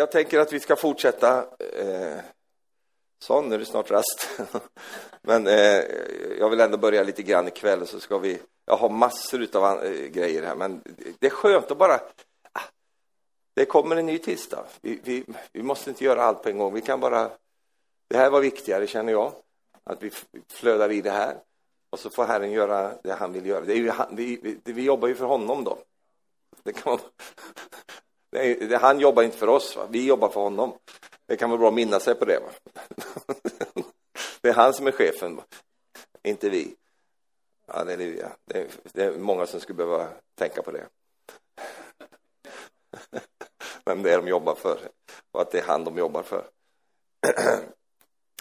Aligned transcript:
jag 0.00 0.10
tänker 0.10 0.38
att 0.38 0.52
vi 0.52 0.60
ska 0.60 0.76
fortsätta. 0.76 1.38
Eh, 1.78 2.18
så, 3.22 3.42
nu 3.42 3.54
är 3.54 3.58
det 3.58 3.64
snart 3.64 3.90
rast. 3.90 4.40
Men 5.22 5.46
eh, 5.46 5.84
jag 6.38 6.50
vill 6.50 6.60
ändå 6.60 6.78
börja 6.78 7.02
lite 7.02 7.22
grann 7.22 7.48
ikväll 7.48 7.86
så 7.86 8.00
ska 8.00 8.18
vi, 8.18 8.38
jag 8.66 8.76
har 8.76 8.88
massor 8.88 9.56
av 9.56 9.84
eh, 9.84 10.06
grejer 10.06 10.42
här, 10.42 10.54
men 10.54 10.82
det 11.18 11.26
är 11.26 11.30
skönt 11.30 11.70
att 11.70 11.78
bara, 11.78 11.94
ah, 12.52 12.68
det 13.54 13.64
kommer 13.64 13.96
en 13.96 14.06
ny 14.06 14.18
tisdag. 14.18 14.64
Vi, 14.80 15.00
vi, 15.04 15.24
vi 15.52 15.62
måste 15.62 15.90
inte 15.90 16.04
göra 16.04 16.22
allt 16.22 16.42
på 16.42 16.48
en 16.48 16.58
gång, 16.58 16.74
vi 16.74 16.80
kan 16.80 17.00
bara, 17.00 17.30
det 18.08 18.16
här 18.16 18.30
var 18.30 18.40
viktigare 18.40 18.86
känner 18.86 19.12
jag, 19.12 19.32
att 19.84 20.02
vi 20.02 20.10
flödar 20.48 20.90
i 20.90 21.00
det 21.00 21.10
här. 21.10 21.36
Och 21.90 21.98
så 21.98 22.10
får 22.10 22.24
Herren 22.24 22.52
göra 22.52 22.92
det 23.02 23.12
han 23.12 23.32
vill 23.32 23.46
göra. 23.46 23.64
Det 23.64 23.72
är 23.72 23.76
ju, 23.76 23.92
vi, 24.10 24.38
vi, 24.42 24.72
vi 24.72 24.82
jobbar 24.82 25.08
ju 25.08 25.14
för 25.14 25.24
honom 25.24 25.64
då. 25.64 25.78
Det 26.62 26.72
kan 26.72 26.92
man, 26.92 27.00
Nej, 28.32 28.74
han 28.74 29.00
jobbar 29.00 29.22
inte 29.22 29.36
för 29.36 29.48
oss, 29.48 29.76
va? 29.76 29.86
vi 29.90 30.06
jobbar 30.06 30.28
för 30.28 30.40
honom. 30.40 30.72
Det 31.26 31.36
kan 31.36 31.50
vara 31.50 31.58
bra 31.58 31.68
att 31.68 31.74
minna 31.74 32.00
sig 32.00 32.14
på 32.14 32.24
det. 32.24 32.40
Va? 32.40 32.50
Det 34.42 34.48
är 34.48 34.52
han 34.52 34.74
som 34.74 34.86
är 34.86 34.92
chefen, 34.92 35.36
va? 35.36 35.42
inte 36.22 36.48
vi. 36.48 36.74
Halleluja. 37.66 38.32
Det 38.44 38.58
är, 38.58 38.66
det 38.92 39.04
är 39.04 39.18
många 39.18 39.46
som 39.46 39.60
skulle 39.60 39.76
behöva 39.76 40.08
tänka 40.34 40.62
på 40.62 40.70
det. 40.70 40.86
Vem 43.84 44.02
det 44.02 44.12
är 44.12 44.16
de 44.16 44.28
jobbar 44.28 44.54
för 44.54 44.78
och 45.32 45.40
att 45.40 45.50
det 45.50 45.58
är 45.58 45.62
han 45.62 45.84
de 45.84 45.98
jobbar 45.98 46.22
för. 46.22 46.44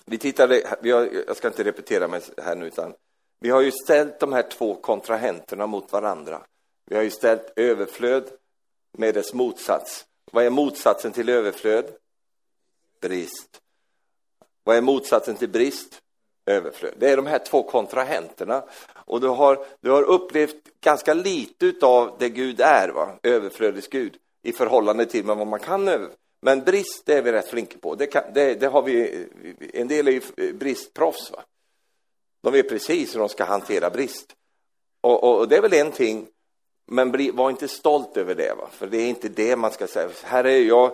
Vi 0.06 0.18
tittade, 0.18 0.78
vi 0.82 0.92
har, 0.92 1.10
jag 1.28 1.38
ska 1.38 1.48
inte 1.48 1.64
repetera 1.64 2.08
mig 2.08 2.22
här 2.38 2.56
nu, 2.56 2.68
utan 2.68 2.94
vi 3.40 3.50
har 3.50 3.62
ju 3.62 3.72
ställt 3.72 4.20
de 4.20 4.34
här 4.34 4.42
två 4.42 4.76
kontrahenterna 4.76 5.68
mot 5.68 5.92
varandra. 5.92 6.42
Vi 6.86 6.96
har 6.96 7.04
ju 7.04 7.10
ställt 7.10 7.54
överflöd 7.56 8.32
med 8.98 9.14
dess 9.14 9.34
motsats. 9.34 10.06
Vad 10.32 10.46
är 10.46 10.50
motsatsen 10.50 11.12
till 11.12 11.30
överflöd? 11.30 11.86
Brist. 13.02 13.62
Vad 14.64 14.78
är 14.78 14.82
motsatsen 14.82 15.36
till 15.36 15.50
brist? 15.50 16.02
Överflöd. 16.46 16.94
Det 16.98 17.10
är 17.10 17.18
de 17.18 17.26
här 17.26 17.40
två 17.40 17.64
kontrahenterna. 17.64 18.64
Och 19.06 19.22
du 19.22 19.28
har, 19.28 19.66
du 19.82 19.92
har 19.92 20.04
upplevt 20.04 20.82
ganska 20.82 21.14
lite 21.14 21.86
av 21.86 22.16
det 22.20 22.30
Gud 22.30 22.62
är, 22.62 22.90
va? 22.90 23.20
överflödets 23.24 23.88
Gud, 23.88 24.18
i 24.44 24.52
förhållande 24.52 25.06
till 25.06 25.26
vad 25.26 25.48
man 25.48 25.60
kan 25.60 25.88
över. 25.88 26.10
Men 26.42 26.64
brist, 26.64 27.06
det 27.06 27.14
är 27.14 27.22
vi 27.22 27.32
rätt 27.32 27.50
flinka 27.50 27.78
på. 27.78 27.96
Det, 27.96 28.08
kan, 28.08 28.24
det, 28.34 28.54
det 28.54 28.68
har 28.68 28.82
vi, 28.82 29.28
en 29.74 29.88
del 29.88 30.08
är 30.08 30.12
ju 30.12 30.54
bristproffs. 30.54 31.32
Va? 31.32 31.44
De 32.42 32.54
vet 32.54 32.70
precis 32.70 33.16
hur 33.16 33.20
de 33.20 33.30
ska 33.30 33.44
hantera 33.44 33.90
brist. 33.90 34.36
Och, 35.02 35.24
och, 35.24 35.40
och 35.40 35.48
det 35.48 35.58
är 35.58 35.62
väl 35.62 35.74
en 35.74 35.92
ting 35.92 36.28
men 36.92 37.12
bli, 37.12 37.32
var 37.32 37.50
inte 37.50 37.68
stolt 37.68 38.18
över 38.18 38.36
det, 38.36 38.54
va? 38.58 38.68
för 38.72 38.88
det 38.88 38.98
är 38.98 39.10
inte 39.10 39.30
det 39.30 39.56
man 39.56 39.72
ska 39.72 39.88
säga. 39.88 40.10
Herre, 40.24 40.58
jag, 40.58 40.92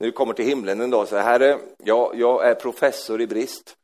när 0.00 0.06
du 0.06 0.12
kommer 0.12 0.34
till 0.34 0.44
himlen 0.44 0.80
en 0.80 0.90
dag, 0.90 1.08
så 1.08 1.16
säger 1.16 1.40
är, 1.40 1.58
jag, 1.84 2.12
jag 2.14 2.48
är 2.48 2.54
professor 2.54 3.20
i 3.20 3.26
brist. 3.26 3.76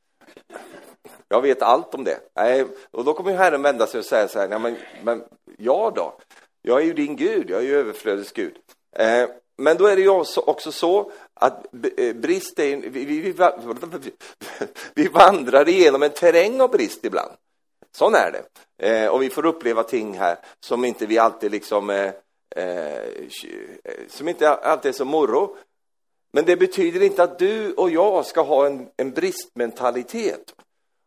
Jag 1.29 1.43
vet 1.43 1.63
allt 1.63 1.95
om 1.95 2.05
det. 2.05 2.19
Nej, 2.37 2.65
och 2.91 3.05
då 3.05 3.15
kommer 3.15 3.37
Herren 3.37 3.63
vända 3.63 3.87
sig 3.87 3.99
och 3.99 4.05
säga 4.05 4.29
så 4.29 4.39
här, 4.39 4.49
nej, 4.49 4.59
men, 4.59 4.77
men 5.03 5.25
jag 5.59 5.95
då? 5.95 6.15
Jag 6.63 6.81
är 6.81 6.85
ju 6.85 6.93
din 6.93 7.17
Gud, 7.17 7.51
jag 7.51 7.59
är 7.61 7.65
ju 7.65 7.77
överflödets 7.77 8.33
Gud. 8.33 8.55
Eh, 8.97 9.29
men 9.57 9.77
då 9.77 9.87
är 9.87 9.97
det 9.97 10.03
ju 10.03 10.09
också 10.09 10.73
så 10.73 11.13
att 11.35 11.67
eh, 11.97 12.15
brist 12.15 12.59
är, 12.59 12.77
vi, 12.77 13.05
vi, 13.05 13.21
vi, 13.21 13.35
vi 14.95 15.09
vandrar 15.09 15.69
igenom 15.69 16.03
en 16.03 16.11
terräng 16.11 16.61
av 16.61 16.71
brist 16.71 17.05
ibland. 17.05 17.33
Sån 17.97 18.15
är 18.15 18.33
det. 18.33 18.45
Eh, 18.89 19.09
och 19.09 19.23
vi 19.23 19.31
får 19.31 19.47
uppleva 19.47 19.83
ting 19.83 20.19
här 20.19 20.39
som 20.61 20.85
inte 20.85 21.07
vi 21.07 21.19
alltid 21.19 21.51
liksom, 21.51 21.91
eh, 21.91 22.13
eh, 22.57 22.97
eh, 22.97 23.95
som 24.09 24.29
inte 24.29 24.51
alltid 24.51 24.89
är 24.89 24.93
så 24.93 25.05
morro. 25.05 25.57
Men 26.33 26.45
det 26.45 26.57
betyder 26.57 27.03
inte 27.03 27.23
att 27.23 27.39
du 27.39 27.73
och 27.73 27.91
jag 27.91 28.27
ska 28.27 28.43
ha 28.43 28.67
en, 28.67 28.89
en 28.97 29.11
bristmentalitet. 29.11 30.55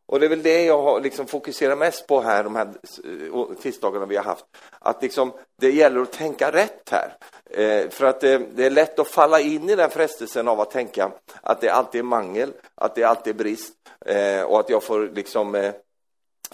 Och 0.07 0.19
det 0.19 0.25
är 0.25 0.29
väl 0.29 0.43
det 0.43 0.65
jag 0.65 0.81
har 0.81 1.01
liksom 1.01 1.27
fokuserat 1.27 1.77
mest 1.77 2.07
på 2.07 2.21
här 2.21 2.43
de 2.43 2.55
här 2.55 2.73
eh, 3.03 3.55
tisdagarna 3.61 4.05
vi 4.05 4.15
har 4.15 4.23
haft. 4.23 4.45
Att 4.79 5.01
liksom, 5.01 5.33
det 5.61 5.71
gäller 5.71 6.01
att 6.01 6.11
tänka 6.11 6.51
rätt 6.51 6.89
här. 6.91 7.13
Eh, 7.49 7.89
för 7.89 8.05
att 8.05 8.21
det, 8.21 8.37
det, 8.37 8.65
är 8.65 8.69
lätt 8.69 8.99
att 8.99 9.07
falla 9.07 9.39
in 9.39 9.69
i 9.69 9.75
den 9.75 9.89
frestelsen 9.89 10.47
av 10.47 10.59
att 10.59 10.71
tänka 10.71 11.11
att 11.41 11.61
det 11.61 11.69
alltid 11.69 11.99
är 11.99 12.03
mangel, 12.03 12.53
att 12.75 12.95
det 12.95 13.03
alltid 13.03 13.35
är 13.35 13.37
brist 13.37 13.73
eh, 14.05 14.41
och 14.41 14.59
att 14.59 14.69
jag 14.69 14.83
får 14.83 15.09
liksom 15.15 15.55
eh, 15.55 15.73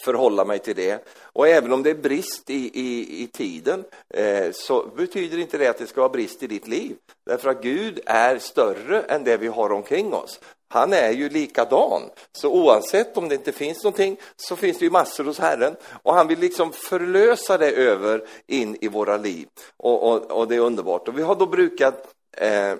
förhålla 0.01 0.45
mig 0.45 0.59
till 0.59 0.75
det. 0.75 1.07
Och 1.21 1.47
även 1.47 1.73
om 1.73 1.83
det 1.83 1.89
är 1.89 1.95
brist 1.95 2.49
i, 2.49 2.79
i, 2.79 3.23
i 3.23 3.27
tiden 3.27 3.83
eh, 4.09 4.51
så 4.51 4.85
betyder 4.95 5.37
inte 5.37 5.57
det 5.57 5.67
att 5.67 5.77
det 5.77 5.87
ska 5.87 6.01
vara 6.01 6.11
brist 6.11 6.43
i 6.43 6.47
ditt 6.47 6.67
liv. 6.67 6.95
Därför 7.25 7.49
att 7.49 7.63
Gud 7.63 7.99
är 8.05 8.37
större 8.37 9.01
än 9.01 9.23
det 9.23 9.37
vi 9.37 9.47
har 9.47 9.71
omkring 9.71 10.13
oss. 10.13 10.39
Han 10.73 10.93
är 10.93 11.11
ju 11.11 11.29
likadan. 11.29 12.01
Så 12.31 12.51
oavsett 12.51 13.17
om 13.17 13.29
det 13.29 13.35
inte 13.35 13.51
finns 13.51 13.83
någonting 13.83 14.17
så 14.35 14.55
finns 14.55 14.77
det 14.77 14.85
ju 14.85 14.91
massor 14.91 15.23
hos 15.23 15.39
Herren. 15.39 15.75
Och 16.03 16.13
han 16.13 16.27
vill 16.27 16.39
liksom 16.39 16.71
förlösa 16.71 17.57
det 17.57 17.71
över 17.71 18.27
in 18.47 18.77
i 18.81 18.87
våra 18.87 19.17
liv. 19.17 19.47
Och, 19.77 20.11
och, 20.11 20.31
och 20.31 20.47
det 20.47 20.55
är 20.55 20.59
underbart. 20.59 21.07
Och 21.07 21.17
vi 21.17 21.21
har 21.21 21.35
då 21.35 21.45
brukat, 21.45 22.13
eh, 22.37 22.71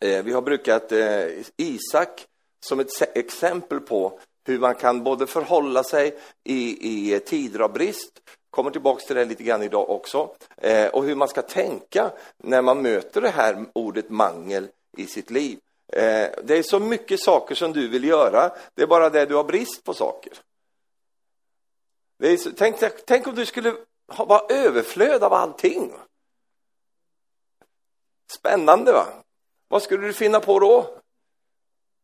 eh, 0.00 0.22
vi 0.24 0.32
har 0.32 0.42
brukat 0.42 0.92
eh, 0.92 1.26
Isak 1.56 2.26
som 2.66 2.80
ett 2.80 3.16
exempel 3.16 3.80
på 3.80 4.20
hur 4.48 4.58
man 4.58 4.74
kan 4.74 5.04
både 5.04 5.26
förhålla 5.26 5.84
sig 5.84 6.18
i, 6.44 6.88
i 7.14 7.20
tider 7.20 7.60
av 7.60 7.72
brist, 7.72 8.20
kommer 8.50 8.70
tillbaka 8.70 9.04
till 9.06 9.16
det 9.16 9.24
lite 9.24 9.42
grann 9.42 9.62
idag 9.62 9.90
också, 9.90 10.34
eh, 10.56 10.86
och 10.86 11.04
hur 11.04 11.14
man 11.14 11.28
ska 11.28 11.42
tänka 11.42 12.10
när 12.36 12.62
man 12.62 12.82
möter 12.82 13.20
det 13.20 13.30
här 13.30 13.66
ordet 13.72 14.10
mangel 14.10 14.68
i 14.96 15.06
sitt 15.06 15.30
liv. 15.30 15.58
Eh, 15.92 16.28
det 16.44 16.58
är 16.58 16.62
så 16.62 16.80
mycket 16.80 17.20
saker 17.20 17.54
som 17.54 17.72
du 17.72 17.88
vill 17.88 18.04
göra, 18.04 18.50
det 18.74 18.82
är 18.82 18.86
bara 18.86 19.10
det 19.10 19.26
du 19.26 19.34
har 19.34 19.44
brist 19.44 19.84
på 19.84 19.94
saker. 19.94 20.32
Så, 22.38 22.50
tänk, 22.56 22.76
tänk, 23.06 23.26
om 23.26 23.34
du 23.34 23.46
skulle 23.46 23.74
ha, 24.08 24.24
vara 24.24 24.46
överflöd 24.48 25.22
av 25.22 25.32
allting. 25.32 25.92
Spännande 28.32 28.92
va? 28.92 29.06
Vad 29.68 29.82
skulle 29.82 30.06
du 30.06 30.12
finna 30.12 30.40
på 30.40 30.58
då? 30.58 30.98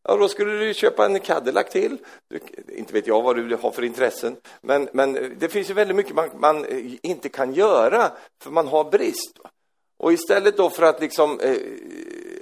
Ja, 0.07 0.17
då 0.17 0.27
skulle 0.27 0.65
du 0.65 0.73
köpa 0.73 1.05
en 1.05 1.19
Cadillac 1.19 1.69
till. 1.69 1.97
Du, 2.29 2.39
inte 2.75 2.93
vet 2.93 3.07
jag 3.07 3.21
vad 3.21 3.35
du 3.35 3.55
har 3.55 3.71
för 3.71 3.83
intressen. 3.83 4.35
Men, 4.61 4.89
men 4.93 5.35
det 5.37 5.49
finns 5.49 5.69
ju 5.69 5.73
väldigt 5.73 5.95
mycket 5.95 6.15
man, 6.15 6.29
man 6.37 6.65
eh, 6.65 6.93
inte 7.01 7.29
kan 7.29 7.53
göra 7.53 8.11
för 8.43 8.51
man 8.51 8.67
har 8.67 8.83
brist. 8.91 9.39
Och 9.97 10.13
istället 10.13 10.57
då 10.57 10.69
för 10.69 10.83
att 10.83 11.01
liksom 11.01 11.39
eh, 11.39 11.57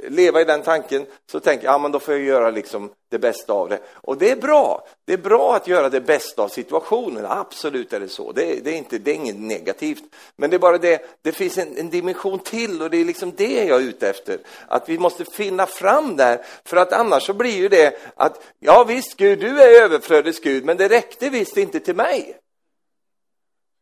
leva 0.09 0.41
i 0.41 0.45
den 0.45 0.61
tanken 0.61 1.05
så 1.31 1.39
tänker 1.39 1.65
jag, 1.65 1.73
ja 1.73 1.77
men 1.77 1.91
då 1.91 1.99
får 1.99 2.13
jag 2.13 2.23
göra 2.23 2.51
liksom 2.51 2.89
det 3.09 3.19
bästa 3.19 3.53
av 3.53 3.69
det. 3.69 3.79
Och 3.93 4.17
det 4.17 4.31
är 4.31 4.35
bra. 4.35 4.87
Det 5.05 5.13
är 5.13 5.17
bra 5.17 5.55
att 5.55 5.67
göra 5.67 5.89
det 5.89 6.01
bästa 6.01 6.41
av 6.41 6.47
situationen. 6.47 7.25
Absolut 7.25 7.93
är 7.93 7.99
det 7.99 8.07
så. 8.07 8.31
Det, 8.31 8.63
det 8.63 8.69
är, 8.69 8.77
inte, 8.77 8.97
det 8.97 9.11
är 9.11 9.15
inget 9.15 9.39
negativt. 9.39 10.03
Men 10.35 10.49
det 10.49 10.55
är 10.55 10.59
bara 10.59 10.77
det, 10.77 11.05
det 11.21 11.31
finns 11.31 11.57
en, 11.57 11.77
en, 11.77 11.89
dimension 11.89 12.39
till 12.39 12.81
och 12.81 12.89
det 12.89 12.97
är 12.97 13.05
liksom 13.05 13.31
det 13.35 13.65
jag 13.65 13.81
är 13.81 13.85
ute 13.85 14.09
efter. 14.09 14.39
Att 14.67 14.89
vi 14.89 14.99
måste 14.99 15.25
finna 15.25 15.65
fram 15.65 16.15
där. 16.15 16.45
För 16.65 16.77
att 16.77 16.93
annars 16.93 17.23
så 17.23 17.33
blir 17.33 17.57
ju 17.57 17.69
det 17.69 17.97
att, 18.15 18.43
ja 18.59 18.83
visst 18.83 19.17
Gud, 19.17 19.39
du 19.39 19.61
är 19.61 19.81
överflödets 19.83 20.39
Gud, 20.39 20.65
men 20.65 20.77
det 20.77 20.89
räckte 20.89 21.29
visst 21.29 21.57
inte 21.57 21.79
till 21.79 21.95
mig. 21.95 22.39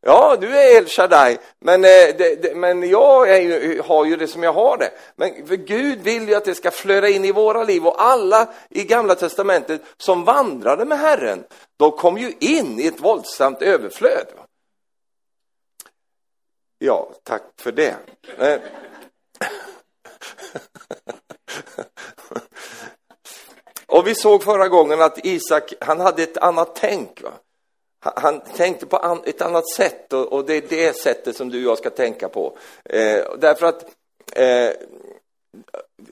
Ja, 0.04 0.36
du 0.36 0.60
är 0.60 0.78
El 0.78 0.88
Shaddai, 0.88 1.38
men, 1.60 1.84
eh, 1.84 1.90
det, 1.90 2.42
det, 2.42 2.56
men 2.56 2.90
jag 2.90 3.44
ju, 3.44 3.82
har 3.82 4.06
ju 4.06 4.16
det 4.16 4.28
som 4.28 4.44
jag 4.44 4.54
har 4.54 4.78
det. 4.78 4.92
Men 5.16 5.48
för 5.48 5.56
Gud 5.56 6.00
vill 6.02 6.28
ju 6.28 6.36
att 6.36 6.46
det 6.46 6.56
ska 6.56 6.72
flöda 6.72 7.10
in 7.10 7.26
i 7.26 7.32
våra 7.32 7.64
liv 7.64 7.88
och 7.88 8.02
alla 8.02 8.54
i 8.70 8.84
Gamla 8.84 9.16
Testamentet 9.16 9.82
som 9.98 10.24
vandrade 10.24 10.86
med 10.86 11.00
Herren, 11.00 11.44
de 11.78 11.92
kom 11.92 12.18
ju 12.18 12.34
in 12.40 12.80
i 12.80 12.88
ett 12.88 13.00
våldsamt 13.00 13.62
överflöd. 13.62 14.28
Ja, 16.80 17.12
tack 17.24 17.44
för 17.58 17.72
det. 17.72 17.96
Eh. 18.38 18.60
Och 23.86 24.08
vi 24.08 24.16
såg 24.16 24.44
förra 24.44 24.68
gången 24.68 25.02
att 25.02 25.26
Isak, 25.26 25.74
han 25.82 26.00
hade 26.00 26.24
ett 26.24 26.38
annat 26.38 26.76
tänk. 26.76 27.22
Va? 27.22 27.32
Han 28.04 28.42
tänkte 28.42 28.86
på 28.86 29.22
ett 29.26 29.42
annat 29.42 29.70
sätt 29.70 30.14
och 30.14 30.46
det 30.46 30.54
är 30.54 30.64
det 30.70 30.98
sättet 30.98 31.36
som 31.36 31.50
du 31.50 31.66
och 31.66 31.72
jag 31.72 31.78
ska 31.78 31.90
tänka 31.90 32.30
på. 32.30 32.58
Eh, 32.86 33.24
därför 33.40 33.66
att 33.66 33.86
eh, 34.36 34.70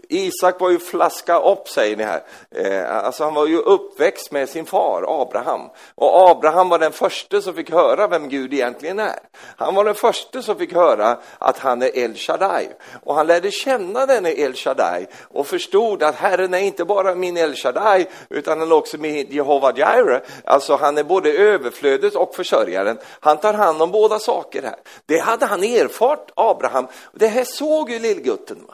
Isak 0.09 0.59
var 0.59 0.69
ju 0.69 0.80
flaska 0.80 1.39
upp, 1.39 1.68
säger 1.68 1.97
ni 1.97 2.03
här. 2.03 2.24
Eh, 2.51 2.97
alltså 3.06 3.24
han 3.24 3.33
var 3.33 3.47
ju 3.47 3.57
uppväxt 3.57 4.31
med 4.31 4.50
sin 4.50 4.65
far 4.65 5.21
Abraham. 5.21 5.62
Och 5.95 6.30
Abraham 6.30 6.69
var 6.69 6.80
den 6.80 6.91
första 6.91 7.41
som 7.41 7.53
fick 7.53 7.71
höra 7.71 8.07
vem 8.07 8.30
Gud 8.30 8.53
egentligen 8.53 9.00
är. 9.00 9.19
Han 9.57 9.75
var 9.75 9.86
den 9.86 9.95
första 9.95 10.41
som 10.41 10.56
fick 10.56 10.74
höra 10.74 11.18
att 11.38 11.57
han 11.57 11.81
är 11.81 11.97
El 11.97 12.15
Shaddai. 12.15 12.68
Och 13.03 13.15
han 13.15 13.27
lärde 13.27 13.51
känna 13.51 14.06
denne 14.06 14.31
El 14.31 14.53
Shaddai 14.53 15.07
och 15.30 15.47
förstod 15.47 16.03
att 16.03 16.15
Herren 16.15 16.53
är 16.53 16.59
inte 16.59 16.86
bara 16.86 17.15
min 17.15 17.38
El 17.38 17.56
Shaddai 17.56 18.07
utan 18.30 18.59
han 18.59 18.71
är 18.71 18.75
också 18.75 18.97
min 18.97 19.27
Jehova 19.30 19.74
Jireh. 19.75 20.21
Alltså 20.44 20.75
han 20.75 20.97
är 20.97 21.03
både 21.03 21.31
överflödet 21.33 22.15
och 22.15 22.36
försörjaren. 22.36 22.97
Han 23.19 23.38
tar 23.38 23.53
hand 23.53 23.81
om 23.81 23.91
båda 23.91 24.19
saker 24.19 24.62
här. 24.62 24.80
Det 25.06 25.19
hade 25.19 25.45
han 25.45 25.63
erfart, 25.63 26.31
Abraham. 26.36 26.88
Det 27.13 27.27
här 27.27 27.44
såg 27.44 27.91
ju 27.91 28.00
lillgutten. 28.00 28.57
va. 28.68 28.74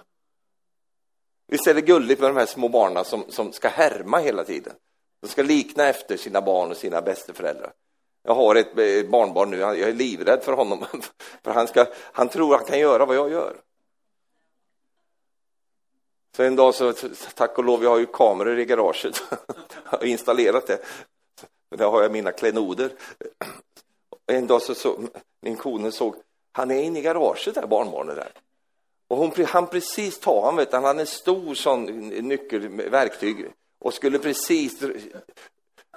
Visst 1.48 1.68
är 1.68 1.74
det 1.74 1.82
gulligt 1.82 2.22
med 2.22 2.30
de 2.30 2.38
här 2.38 2.46
små 2.46 2.70
barnen 2.70 3.06
som, 3.06 3.24
som 3.30 3.54
ska 3.54 3.68
härma 3.68 4.20
hela 4.20 4.44
tiden? 4.44 4.74
De 5.22 5.28
ska 5.28 5.44
likna 5.44 5.88
efter 5.88 6.18
sina 6.18 6.42
barn 6.42 6.72
och 6.72 6.78
sina 6.78 7.02
bästa 7.02 7.34
föräldrar. 7.34 7.74
Jag 8.24 8.36
har 8.36 8.56
ett 8.56 8.76
barnbarn 9.10 9.50
nu, 9.50 9.58
jag 9.58 9.80
är 9.80 9.94
livrädd 9.94 10.44
för 10.44 10.54
honom, 10.54 10.86
för 11.44 11.52
han, 11.52 11.68
ska, 11.68 11.86
han 11.96 12.30
tror 12.30 12.56
han 12.56 12.66
kan 12.66 12.80
göra 12.80 13.06
vad 13.06 13.16
jag 13.16 13.32
gör. 13.32 13.56
Så 16.36 16.44
en 16.44 16.56
dag 16.56 16.76
så, 16.76 16.94
tack 17.36 17.58
och 17.58 17.64
lov, 17.64 17.84
jag 17.84 17.90
har 17.90 18.00
ju 18.00 18.06
kameror 18.06 18.60
i 18.60 18.66
garaget, 18.66 19.24
jag 19.30 20.00
har 20.00 20.06
installerat 20.06 20.68
det. 20.68 20.80
Där 21.76 21.90
har 21.90 22.02
jag 22.02 22.12
mina 22.12 22.32
klenoder. 22.32 22.92
En 24.26 24.48
dag 24.48 24.62
så, 24.62 24.76
så 24.76 25.00
min 25.42 25.56
kone 25.56 25.92
såg, 25.92 26.16
han 26.52 26.72
är 26.72 26.84
inne 26.84 27.00
i 27.00 27.02
garaget 27.02 27.56
där, 27.56 27.68
barnbarnet 27.68 28.16
där. 28.16 28.32
Och 29.08 29.18
hon, 29.18 29.32
han 29.46 29.68
precis 29.68 30.20
tar, 30.20 30.42
han 30.42 30.56
vet, 30.56 30.74
han 30.74 30.84
hade 30.84 31.00
en 31.00 31.08
stor 31.08 31.56
sån 31.56 31.86
nyckel, 32.10 32.68
verktyg 32.70 33.46
och 33.80 33.94
skulle 33.94 34.20
precis 34.20 34.84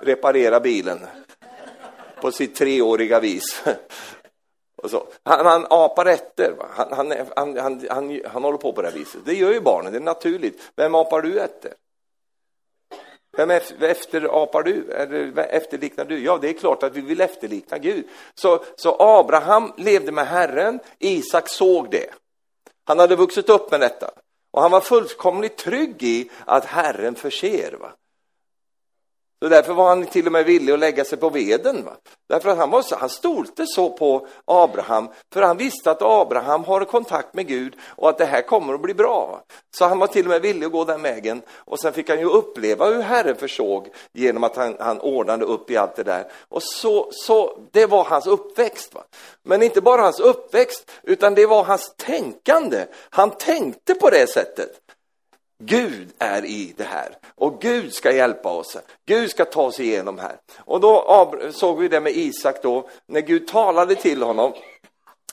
reparera 0.00 0.60
bilen 0.60 0.98
på 2.20 2.32
sitt 2.32 2.54
treåriga 2.54 3.20
vis. 3.20 3.62
Och 4.82 4.90
så. 4.90 5.06
Han, 5.22 5.46
han 5.46 5.66
apar 5.70 6.06
efter. 6.06 6.54
Han, 6.70 6.92
han, 6.92 7.12
han, 7.36 7.58
han, 7.58 7.86
han, 7.90 8.20
han 8.26 8.44
håller 8.44 8.58
på 8.58 8.72
på 8.72 8.82
det 8.82 8.88
här 8.88 8.98
viset. 8.98 9.20
Det 9.24 9.34
gör 9.34 9.52
ju 9.52 9.60
barnen, 9.60 9.92
det 9.92 9.98
är 9.98 10.02
naturligt. 10.02 10.72
Vem 10.76 10.94
apar 10.94 11.22
du 11.22 11.40
efter? 11.40 11.72
Vem 13.36 13.50
efterapar 13.80 14.62
du? 14.62 14.92
Eller 14.92 15.38
efterliknar 15.38 16.04
du? 16.04 16.18
Ja, 16.24 16.38
det 16.38 16.48
är 16.48 16.52
klart 16.52 16.82
att 16.82 16.96
vi 16.96 17.00
vill 17.00 17.20
efterlikna 17.20 17.78
Gud. 17.78 18.04
Så, 18.34 18.64
så 18.76 18.96
Abraham 18.98 19.72
levde 19.76 20.12
med 20.12 20.26
Herren, 20.26 20.80
Isak 20.98 21.48
såg 21.48 21.90
det. 21.90 22.10
Han 22.88 22.98
hade 22.98 23.16
vuxit 23.16 23.48
upp 23.48 23.70
med 23.70 23.80
detta. 23.80 24.10
Och 24.50 24.62
han 24.62 24.70
var 24.70 24.80
fullkomligt 24.80 25.56
trygg 25.56 26.02
i 26.02 26.30
att 26.44 26.64
Herren 26.64 27.14
förser. 27.14 27.76
Va? 27.80 27.92
Så 29.42 29.48
därför 29.48 29.72
var 29.72 29.88
han 29.88 30.06
till 30.06 30.26
och 30.26 30.32
med 30.32 30.44
villig 30.44 30.72
att 30.72 30.78
lägga 30.78 31.04
sig 31.04 31.18
på 31.18 31.30
veden. 31.30 31.84
Va? 31.84 31.92
Därför 32.28 32.50
att 32.50 32.58
han, 32.58 32.70
var, 32.70 32.96
han 32.96 33.08
stolte 33.08 33.66
så 33.66 33.90
på 33.90 34.26
Abraham, 34.44 35.08
för 35.32 35.42
han 35.42 35.56
visste 35.56 35.90
att 35.90 36.02
Abraham 36.02 36.64
har 36.64 36.84
kontakt 36.84 37.34
med 37.34 37.46
Gud 37.46 37.76
och 37.82 38.08
att 38.08 38.18
det 38.18 38.24
här 38.24 38.42
kommer 38.42 38.74
att 38.74 38.82
bli 38.82 38.94
bra. 38.94 39.26
Va? 39.26 39.40
Så 39.76 39.84
han 39.84 39.98
var 39.98 40.06
till 40.06 40.26
och 40.26 40.30
med 40.30 40.42
villig 40.42 40.66
att 40.66 40.72
gå 40.72 40.84
den 40.84 41.02
vägen. 41.02 41.42
Och 41.50 41.80
sen 41.80 41.92
fick 41.92 42.08
han 42.08 42.18
ju 42.18 42.28
uppleva 42.28 42.86
hur 42.86 43.02
Herren 43.02 43.36
försåg 43.36 43.88
genom 44.12 44.44
att 44.44 44.56
han, 44.56 44.76
han 44.80 45.00
ordnade 45.00 45.44
upp 45.44 45.70
i 45.70 45.76
allt 45.76 45.96
det 45.96 46.04
där. 46.04 46.30
Och 46.48 46.62
så, 46.62 47.08
så 47.12 47.58
det 47.70 47.86
var 47.86 48.04
hans 48.04 48.26
uppväxt. 48.26 48.94
Va? 48.94 49.04
Men 49.42 49.62
inte 49.62 49.80
bara 49.80 50.02
hans 50.02 50.20
uppväxt, 50.20 50.90
utan 51.02 51.34
det 51.34 51.46
var 51.46 51.64
hans 51.64 51.94
tänkande. 51.96 52.86
Han 53.10 53.30
tänkte 53.30 53.94
på 53.94 54.10
det 54.10 54.26
sättet. 54.30 54.80
Gud 55.64 56.08
är 56.18 56.44
i 56.44 56.74
det 56.76 56.84
här 56.84 57.16
och 57.34 57.60
Gud 57.60 57.94
ska 57.94 58.12
hjälpa 58.12 58.48
oss. 58.48 58.76
Gud 59.06 59.30
ska 59.30 59.44
ta 59.44 59.62
oss 59.62 59.80
igenom 59.80 60.18
här. 60.18 60.36
Och 60.58 60.80
då 60.80 61.32
såg 61.52 61.78
vi 61.78 61.88
det 61.88 62.00
med 62.00 62.12
Isak 62.12 62.62
då, 62.62 62.88
när 63.06 63.20
Gud 63.20 63.48
talade 63.48 63.94
till 63.94 64.22
honom 64.22 64.52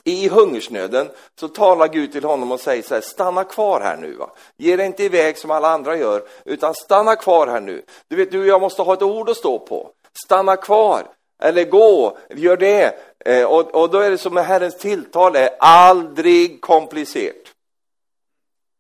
i 0.04 0.28
hungersnöden 0.28 1.10
så 1.40 1.48
talar 1.48 1.88
Gud 1.88 2.12
till 2.12 2.24
honom 2.24 2.52
och 2.52 2.60
säger 2.60 2.84
så 2.84 2.94
här, 2.94 3.02
stanna 3.02 3.44
kvar 3.44 3.82
här 3.82 3.98
nu. 3.98 4.14
Va? 4.14 4.30
Ge 4.58 4.76
dig 4.76 4.86
inte 4.86 5.04
iväg 5.04 5.38
som 5.38 5.52
alla 5.52 5.70
andra 5.70 5.98
gör, 5.98 6.24
utan 6.46 6.74
stanna 6.74 7.16
kvar 7.16 7.48
här 7.48 7.62
nu. 7.62 7.82
Du 8.08 8.16
vet, 8.16 8.32
du 8.32 8.40
och 8.40 8.48
jag 8.48 8.62
måste 8.62 8.82
ha 8.82 8.94
ett 8.94 9.02
ord 9.02 9.30
att 9.30 9.38
stå 9.38 9.60
på. 9.60 9.90
Stanna 10.26 10.56
kvar, 10.56 11.08
eller 11.44 11.64
gå, 11.64 12.18
gör 12.30 12.58
det. 12.58 13.00
Eh, 13.26 13.44
och, 13.44 13.76
och 13.76 13.90
då 13.90 14.00
är 14.00 14.12
det 14.12 14.18
som 14.18 14.34
med 14.34 14.46
Herrens 14.46 14.78
tilltal 14.78 15.36
är 15.36 15.50
aldrig 15.60 16.62
komplicerat. 16.62 17.55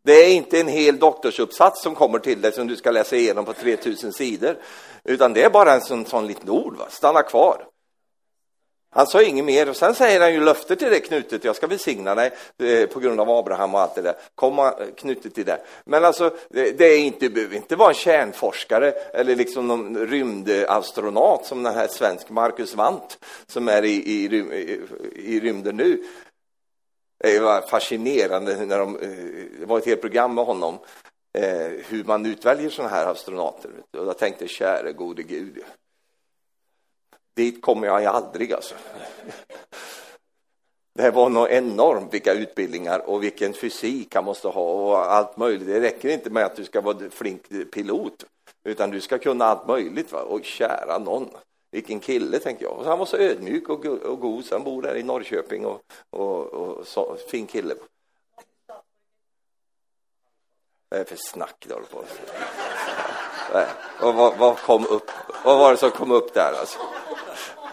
Det 0.06 0.14
är 0.14 0.34
inte 0.34 0.60
en 0.60 0.68
hel 0.68 1.00
doktorsuppsats 1.00 1.84
som 1.84 1.96
kommer 1.96 2.20
till 2.20 2.42
dig 2.42 2.52
som 2.52 2.68
du 2.68 2.76
ska 2.76 2.92
läsa 2.92 3.16
igenom 3.16 3.46
på 3.46 3.54
3000 3.54 4.14
sidor, 4.14 4.58
utan 5.04 5.34
det 5.34 5.44
är 5.44 5.50
bara 5.50 5.74
en 5.74 5.82
sån, 5.82 6.06
sån 6.06 6.28
liten 6.28 6.50
ord, 6.50 6.78
va? 6.78 6.86
stanna 6.90 7.22
kvar. 7.22 7.66
Han 8.92 9.08
sa 9.08 9.22
inget 9.22 9.46
mer 9.46 9.70
och 9.70 9.76
sen 9.76 9.96
säger 9.96 10.20
han 10.20 10.34
ju 10.34 10.40
löfte 10.40 10.76
till 10.76 10.90
det 10.90 11.00
knutet, 11.00 11.44
jag 11.44 11.56
ska 11.56 11.68
välsigna 11.68 12.16
dig 12.16 12.32
eh, 12.60 12.90
på 12.90 13.00
grund 13.00 13.20
av 13.20 13.30
Abraham 13.30 13.76
och 13.76 13.82
allt 13.82 13.96
det 13.96 14.02
där, 14.02 14.16
komma 14.36 14.68
eh, 14.68 14.88
knutet 14.98 15.36
till 15.36 15.46
det. 15.46 15.62
Men 15.86 16.06
alltså, 16.06 16.36
det, 16.50 16.72
det 16.78 16.86
är 16.86 17.00
inte, 17.00 17.30
behöver 17.30 17.56
inte 17.56 17.76
vara 17.76 17.90
en 17.90 17.96
kärnforskare 17.96 18.92
eller 18.92 19.36
liksom 19.36 19.68
någon 19.68 20.08
rymdastronaut 20.08 21.46
som 21.46 21.64
den 21.64 21.76
här 21.76 21.88
svensk 21.88 22.30
Marcus 22.30 22.76
Wandt 22.76 23.20
som 23.48 23.68
är 23.68 23.84
i, 23.86 23.96
i, 23.96 24.26
i, 24.26 24.82
i 25.16 25.40
rymden 25.40 25.78
nu. 25.78 26.04
Det 27.18 27.40
var 27.40 27.62
fascinerande 27.62 28.66
när 28.66 28.80
de, 28.80 29.00
eh, 29.00 29.60
det 29.60 29.66
var 29.66 29.78
ett 29.78 29.86
helt 29.86 30.02
program 30.02 30.36
med 30.36 30.46
honom 30.46 30.80
eh, 31.38 31.72
hur 31.88 32.04
man 32.04 32.26
utväljer 32.26 32.70
sådana 32.70 32.96
här 32.96 33.08
astronauter. 33.08 33.70
Och 33.98 34.08
jag 34.08 34.18
tänkte, 34.18 34.48
käre 34.48 34.94
gode 34.94 35.24
gud, 35.24 35.64
dit 37.36 37.62
kommer 37.62 37.88
jag 37.88 38.06
aldrig 38.06 38.54
alltså. 38.54 38.76
Det 40.98 41.12
var 41.12 41.30
nog 41.30 41.52
enormt 41.52 42.14
vilka 42.14 42.34
utbildningar 42.34 43.10
och 43.10 43.24
vilken 43.24 43.54
fysik 43.54 44.16
han 44.16 44.26
måste 44.26 44.48
ha 44.48 44.62
och 44.62 45.14
allt 45.14 45.38
möjligt. 45.38 45.68
Det 45.68 45.82
räcker 45.82 46.10
inte 46.10 46.30
med 46.30 46.46
att 46.46 46.56
du 46.56 46.64
ska 46.64 46.82
vara 46.82 47.10
flink 47.10 47.42
pilot, 47.72 48.26
utan 48.64 48.90
du 48.90 49.02
ska 49.02 49.18
kunna 49.18 49.46
allt 49.46 49.68
möjligt. 49.68 50.12
Va? 50.12 50.22
Och 50.22 50.44
kära 50.44 50.98
någon. 50.98 51.30
Vilken 51.76 52.00
kille, 52.00 52.40
tänker 52.40 52.66
jag. 52.66 52.74
Och 52.74 52.86
han 52.86 53.00
var 53.00 53.06
så 53.06 53.18
ödmjuk 53.18 53.70
och, 53.70 53.86
och 53.86 54.20
god, 54.20 54.46
så 54.46 54.56
han 54.56 54.64
bor 54.64 54.82
där 54.82 54.96
i 54.96 55.04
Norrköping 55.04 55.66
och, 55.66 55.82
och, 56.10 56.46
och 56.46 56.88
så, 56.88 57.18
fin 57.28 57.48
kille. 57.48 57.76
Vad 60.90 61.00
är 61.00 61.04
det 61.04 61.06
för 61.06 61.16
snack 61.16 61.66
du 61.68 61.74
håller 61.74 61.88
på 61.88 62.04
och 64.02 64.16
vad, 64.16 64.38
vad, 64.38 64.58
kom 64.58 64.86
upp? 64.86 65.12
Vad 65.44 65.58
var 65.58 65.72
det 65.72 65.78
som 65.78 65.92
kom 65.92 66.12
upp 66.12 66.34
där 66.34 66.54
alltså? 66.60 66.80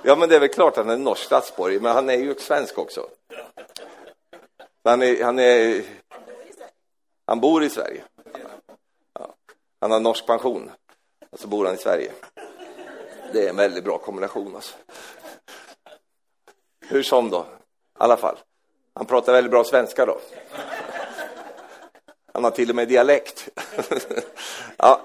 Ja, 0.02 0.16
men 0.16 0.28
det 0.28 0.37
är 0.37 0.40
väl 0.40 0.48
klart 0.48 0.78
att 0.78 0.87
han 0.87 0.94
är 0.94 0.96
norsk 0.96 1.25
statsborgare, 1.25 1.82
men 1.82 1.93
han 1.93 2.10
är 2.10 2.16
ju 2.16 2.34
svensk 2.34 2.78
också. 2.78 3.08
Han, 4.84 5.02
är, 5.02 5.25
han, 5.25 5.38
är, 5.38 5.84
han 7.26 7.40
bor 7.40 7.64
i 7.64 7.70
Sverige. 7.70 8.05
Ja. 9.19 9.34
Han 9.81 9.90
har 9.90 10.00
norsk 10.00 10.26
pension, 10.26 10.70
och 11.31 11.40
så 11.40 11.48
bor 11.48 11.66
han 11.66 11.75
i 11.75 11.78
Sverige. 11.78 12.12
Det 13.32 13.44
är 13.44 13.49
en 13.49 13.56
väldigt 13.56 13.84
bra 13.84 13.99
kombination. 13.99 14.55
Alltså. 14.55 14.75
Hur 16.88 17.02
som 17.02 17.31
då, 17.31 17.40
i 17.40 17.44
alla 17.99 18.17
fall. 18.17 18.37
Han 18.94 19.06
pratar 19.06 19.32
väldigt 19.32 19.50
bra 19.50 19.64
svenska 19.64 20.06
då. 20.06 20.19
Han 22.34 22.44
har 22.44 22.50
till 22.50 22.70
och 22.70 22.76
med 22.76 22.88
dialekt. 22.88 23.49
ja, 24.76 25.00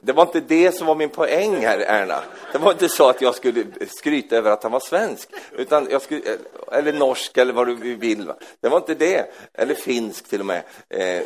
det 0.00 0.12
var 0.12 0.22
inte 0.22 0.40
det 0.40 0.72
som 0.72 0.86
var 0.86 0.94
min 0.94 1.08
poäng 1.08 1.56
här, 1.56 1.78
Erna. 1.78 2.22
Det 2.52 2.58
var 2.58 2.72
inte 2.72 2.88
så 2.88 3.08
att 3.08 3.20
jag 3.20 3.34
skulle 3.34 3.64
skryta 3.98 4.36
över 4.36 4.50
att 4.50 4.62
han 4.62 4.72
var 4.72 4.80
svensk, 4.80 5.28
utan 5.52 5.88
jag 5.90 6.02
skulle, 6.02 6.22
eller 6.72 6.92
norsk 6.92 7.38
eller 7.38 7.52
vad 7.52 7.66
du 7.66 7.96
vill. 7.96 8.32
Det 8.60 8.68
var 8.68 8.76
inte 8.76 8.94
det, 8.94 9.34
eller 9.54 9.74
finsk 9.74 10.28
till 10.28 10.40
och 10.40 10.46
med. 10.46 10.62
Eh, 10.88 11.22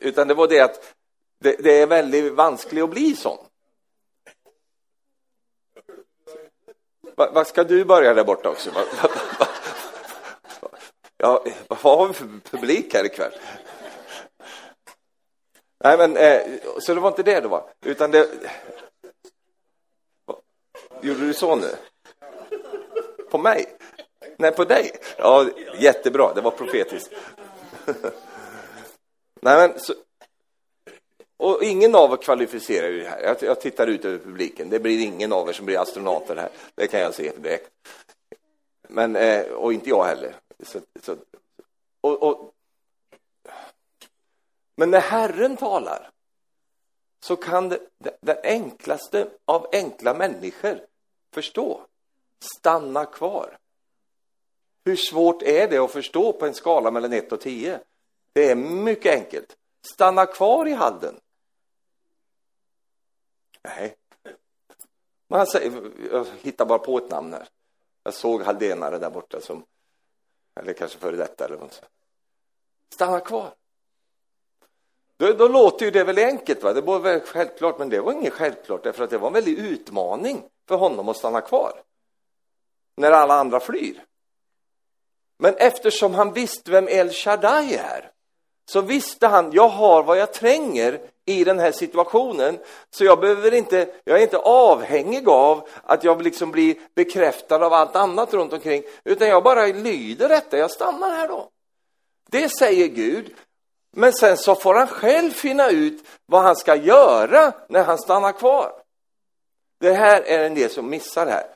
utan 0.00 0.28
det 0.28 0.34
var 0.34 0.48
det 0.48 0.60
att 0.60 0.94
det, 1.40 1.56
det 1.58 1.82
är 1.82 1.86
väldigt 1.86 2.32
vanskligt 2.32 2.84
att 2.84 2.90
bli 2.90 3.16
sån. 3.16 3.38
Vad 7.16 7.34
va 7.34 7.44
ska 7.44 7.64
du 7.64 7.84
börja 7.84 8.14
där 8.14 8.24
borta 8.24 8.48
också? 8.48 8.70
Va, 8.70 8.80
va, 9.02 9.48
ja, 11.16 11.44
vad 11.68 11.98
har 11.98 12.08
vi 12.08 12.14
för 12.14 12.26
publik 12.50 12.94
här 12.94 13.04
ikväll? 13.04 13.32
Nej, 15.84 15.98
men 15.98 16.16
eh, 16.16 16.40
så 16.78 16.94
det 16.94 17.00
var 17.00 17.08
inte 17.08 17.22
det 17.22 17.40
då, 17.40 17.48
va? 17.48 17.64
Utan 17.84 18.10
det... 18.10 18.28
Gjorde 21.02 21.20
du 21.20 21.34
så 21.34 21.56
nu? 21.56 21.76
På 23.30 23.38
mig? 23.38 23.76
Nej, 24.36 24.52
på 24.52 24.64
dig? 24.64 24.90
Ja, 25.18 25.46
jättebra. 25.78 26.34
Det 26.34 26.40
var 26.40 26.50
profetiskt. 26.50 27.12
Nej, 29.42 29.68
men 29.68 29.80
så, 29.80 29.94
och 31.36 31.62
ingen 31.62 31.94
av 31.94 32.12
er 32.12 32.16
kvalificerar 32.16 32.88
ju 32.88 33.00
det 33.00 33.08
här. 33.08 33.22
Jag, 33.22 33.42
jag, 33.42 33.60
tittar 33.60 33.86
ut 33.86 34.04
över 34.04 34.18
publiken. 34.18 34.70
Det 34.70 34.80
blir 34.80 35.06
ingen 35.06 35.32
av 35.32 35.48
er 35.48 35.52
som 35.52 35.66
blir 35.66 35.78
astronauter 35.78 36.36
här. 36.36 36.50
Det 36.74 36.86
kan 36.86 37.00
jag 37.00 37.14
se 37.14 37.32
direkt. 37.36 37.70
Men, 38.88 39.16
eh, 39.16 39.46
och 39.46 39.72
inte 39.72 39.88
jag 39.88 40.04
heller. 40.04 40.36
Så, 40.62 40.80
så, 41.02 41.16
och, 42.00 42.22
och, 42.22 42.52
men 44.76 44.90
när 44.90 45.00
Herren 45.00 45.56
talar 45.56 46.10
så 47.20 47.36
kan 47.36 47.68
det, 47.68 47.80
den 48.20 48.36
enklaste 48.42 49.28
av 49.44 49.66
enkla 49.72 50.14
människor 50.14 50.80
förstå. 51.34 51.80
Stanna 52.58 53.04
kvar. 53.04 53.58
Hur 54.84 54.96
svårt 54.96 55.42
är 55.42 55.68
det 55.68 55.78
att 55.78 55.90
förstå 55.90 56.32
på 56.32 56.46
en 56.46 56.54
skala 56.54 56.90
mellan 56.90 57.12
1 57.12 57.32
och 57.32 57.40
10? 57.40 57.80
Det 58.32 58.50
är 58.50 58.54
mycket 58.54 59.14
enkelt. 59.14 59.56
Stanna 59.92 60.26
kvar 60.26 60.66
i 60.66 60.72
halden. 60.72 61.20
Nej. 63.66 63.96
Man 65.28 65.46
säger, 65.46 65.76
alltså, 65.76 66.02
jag 66.12 66.26
hittar 66.40 66.66
bara 66.66 66.78
på 66.78 66.98
ett 66.98 67.10
namn 67.10 67.32
här. 67.32 67.48
Jag 68.04 68.14
såg 68.14 68.42
haldenare 68.42 68.98
där 68.98 69.10
borta 69.10 69.40
som, 69.40 69.64
eller 70.60 70.72
kanske 70.72 70.98
före 70.98 71.16
detta 71.16 71.44
eller 71.44 71.56
något. 71.56 71.82
Stanna 72.94 73.20
kvar. 73.20 73.54
Då, 75.16 75.32
då 75.32 75.48
låter 75.48 75.84
ju 75.84 75.90
det 75.90 76.04
väl 76.04 76.18
enkelt, 76.18 76.62
va? 76.62 76.72
det 76.72 76.80
var 76.80 76.98
väl 76.98 77.20
självklart, 77.20 77.78
men 77.78 77.88
det 77.88 78.00
var 78.00 78.12
inget 78.12 78.32
självklart 78.32 78.84
därför 78.84 79.04
att 79.04 79.10
det 79.10 79.18
var 79.18 79.26
en 79.28 79.34
väldig 79.34 79.58
utmaning 79.58 80.48
för 80.68 80.76
honom 80.76 81.08
att 81.08 81.16
stanna 81.16 81.40
kvar 81.40 81.82
när 82.96 83.10
alla 83.10 83.34
andra 83.34 83.60
flyr. 83.60 84.04
Men 85.38 85.54
eftersom 85.56 86.14
han 86.14 86.32
visste 86.32 86.70
vem 86.70 86.88
El 86.88 87.10
Shaddai 87.10 87.74
är 87.74 88.12
så 88.68 88.80
visste 88.80 89.26
han, 89.26 89.52
jag 89.52 89.68
har 89.68 90.02
vad 90.02 90.18
jag 90.18 90.32
tränger 90.32 91.00
i 91.24 91.44
den 91.44 91.58
här 91.58 91.72
situationen. 91.72 92.58
Så 92.90 93.04
jag 93.04 93.20
behöver 93.20 93.54
inte, 93.54 93.88
jag 94.04 94.18
är 94.18 94.22
inte 94.22 94.38
avhängig 94.38 95.28
av 95.28 95.68
att 95.82 96.04
jag 96.04 96.22
liksom 96.22 96.50
blir 96.50 96.76
bekräftad 96.94 97.66
av 97.66 97.72
allt 97.72 97.96
annat 97.96 98.34
runt 98.34 98.52
omkring, 98.52 98.82
utan 99.04 99.28
jag 99.28 99.42
bara 99.42 99.66
lyder 99.66 100.28
detta, 100.28 100.58
jag 100.58 100.70
stannar 100.70 101.10
här 101.10 101.28
då. 101.28 101.48
Det 102.30 102.48
säger 102.48 102.86
Gud, 102.86 103.34
men 103.96 104.12
sen 104.12 104.36
så 104.36 104.54
får 104.54 104.74
han 104.74 104.86
själv 104.86 105.30
finna 105.30 105.70
ut 105.70 106.04
vad 106.26 106.42
han 106.42 106.56
ska 106.56 106.76
göra 106.76 107.52
när 107.68 107.84
han 107.84 107.98
stannar 107.98 108.32
kvar. 108.32 108.72
Det 109.80 109.92
här 109.92 110.22
är 110.22 110.46
en 110.46 110.54
del 110.54 110.70
som 110.70 110.90
missar 110.90 111.26
här. 111.26 111.46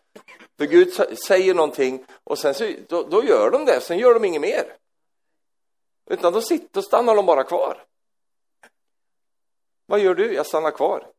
För 0.59 0.67
Gud 0.67 0.93
säger 1.27 1.55
någonting 1.55 2.05
och 2.25 2.39
sen 2.39 2.55
så, 2.55 2.73
då, 2.89 3.03
då 3.03 3.25
gör 3.25 3.51
de 3.51 3.65
det, 3.65 3.81
sen 3.81 3.99
gör 3.99 4.15
de 4.15 4.25
inget 4.25 4.41
mer. 4.41 4.77
Utan 6.11 6.33
då 6.33 6.41
sitter 6.41 6.81
och 6.81 6.85
stannar 6.85 7.17
de 7.17 7.27
bara 7.27 7.45
kvar. 7.45 7.85
Vad 9.87 10.01
gör 10.01 10.15
du? 10.15 10.35
Jag 10.35 10.47
stannar 10.47 10.71
kvar. 10.71 11.13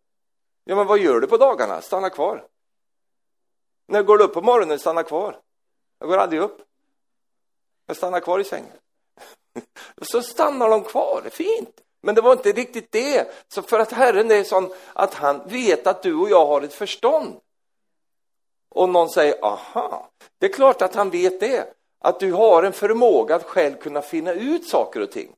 Ja, 0.63 0.75
men 0.75 0.87
vad 0.87 0.99
gör 0.99 1.19
du 1.19 1.27
på 1.27 1.37
dagarna? 1.37 1.81
Stanna 1.81 2.09
kvar. 2.09 2.47
När 3.87 4.03
går 4.03 4.17
du 4.17 4.23
upp 4.23 4.33
på 4.33 4.41
morgonen? 4.41 4.79
Stanna 4.79 5.03
kvar. 5.03 5.41
Jag 5.99 6.09
går 6.09 6.17
aldrig 6.17 6.41
upp. 6.41 6.61
Jag 7.85 7.97
stannar 7.97 8.19
kvar 8.19 8.39
i 8.39 8.43
sängen. 8.43 8.77
Så 10.01 10.21
stannar 10.21 10.69
de 10.69 10.83
kvar, 10.83 11.19
det 11.23 11.29
är 11.29 11.31
fint. 11.31 11.81
Men 12.01 12.15
det 12.15 12.21
var 12.21 12.31
inte 12.31 12.51
riktigt 12.51 12.91
det. 12.91 13.31
Så 13.47 13.61
för 13.61 13.79
att 13.79 13.91
Herren 13.91 14.31
är 14.31 14.43
sån 14.43 14.73
att 14.93 15.13
han 15.13 15.47
vet 15.47 15.87
att 15.87 16.03
du 16.03 16.15
och 16.15 16.29
jag 16.29 16.45
har 16.45 16.61
ett 16.61 16.73
förstånd. 16.73 17.39
Och 18.69 18.89
någon 18.89 19.09
säger, 19.09 19.45
aha, 19.45 20.09
det 20.37 20.45
är 20.45 20.53
klart 20.53 20.81
att 20.81 20.95
han 20.95 21.09
vet 21.09 21.39
det. 21.39 21.73
Att 22.01 22.19
du 22.19 22.31
har 22.31 22.63
en 22.63 22.73
förmåga 22.73 23.35
att 23.35 23.43
själv 23.43 23.75
kunna 23.75 24.01
finna 24.01 24.33
ut 24.33 24.67
saker 24.67 25.01
och 25.01 25.11
ting. 25.11 25.31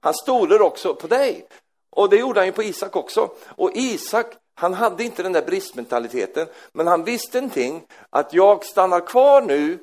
Han 0.00 0.14
stoler 0.14 0.62
också 0.62 0.94
på 0.94 1.06
dig. 1.06 1.46
Och 1.90 2.10
det 2.10 2.16
gjorde 2.16 2.40
han 2.40 2.46
ju 2.46 2.52
på 2.52 2.62
Isak 2.62 2.96
också. 2.96 3.30
Och 3.46 3.70
Isak, 3.74 4.26
han 4.54 4.74
hade 4.74 5.04
inte 5.04 5.22
den 5.22 5.32
där 5.32 5.42
bristmentaliteten, 5.42 6.46
men 6.72 6.86
han 6.86 7.04
visste 7.04 7.38
en 7.38 7.50
ting, 7.50 7.82
att 8.10 8.34
jag 8.34 8.64
stannar 8.64 9.06
kvar 9.06 9.42
nu. 9.42 9.78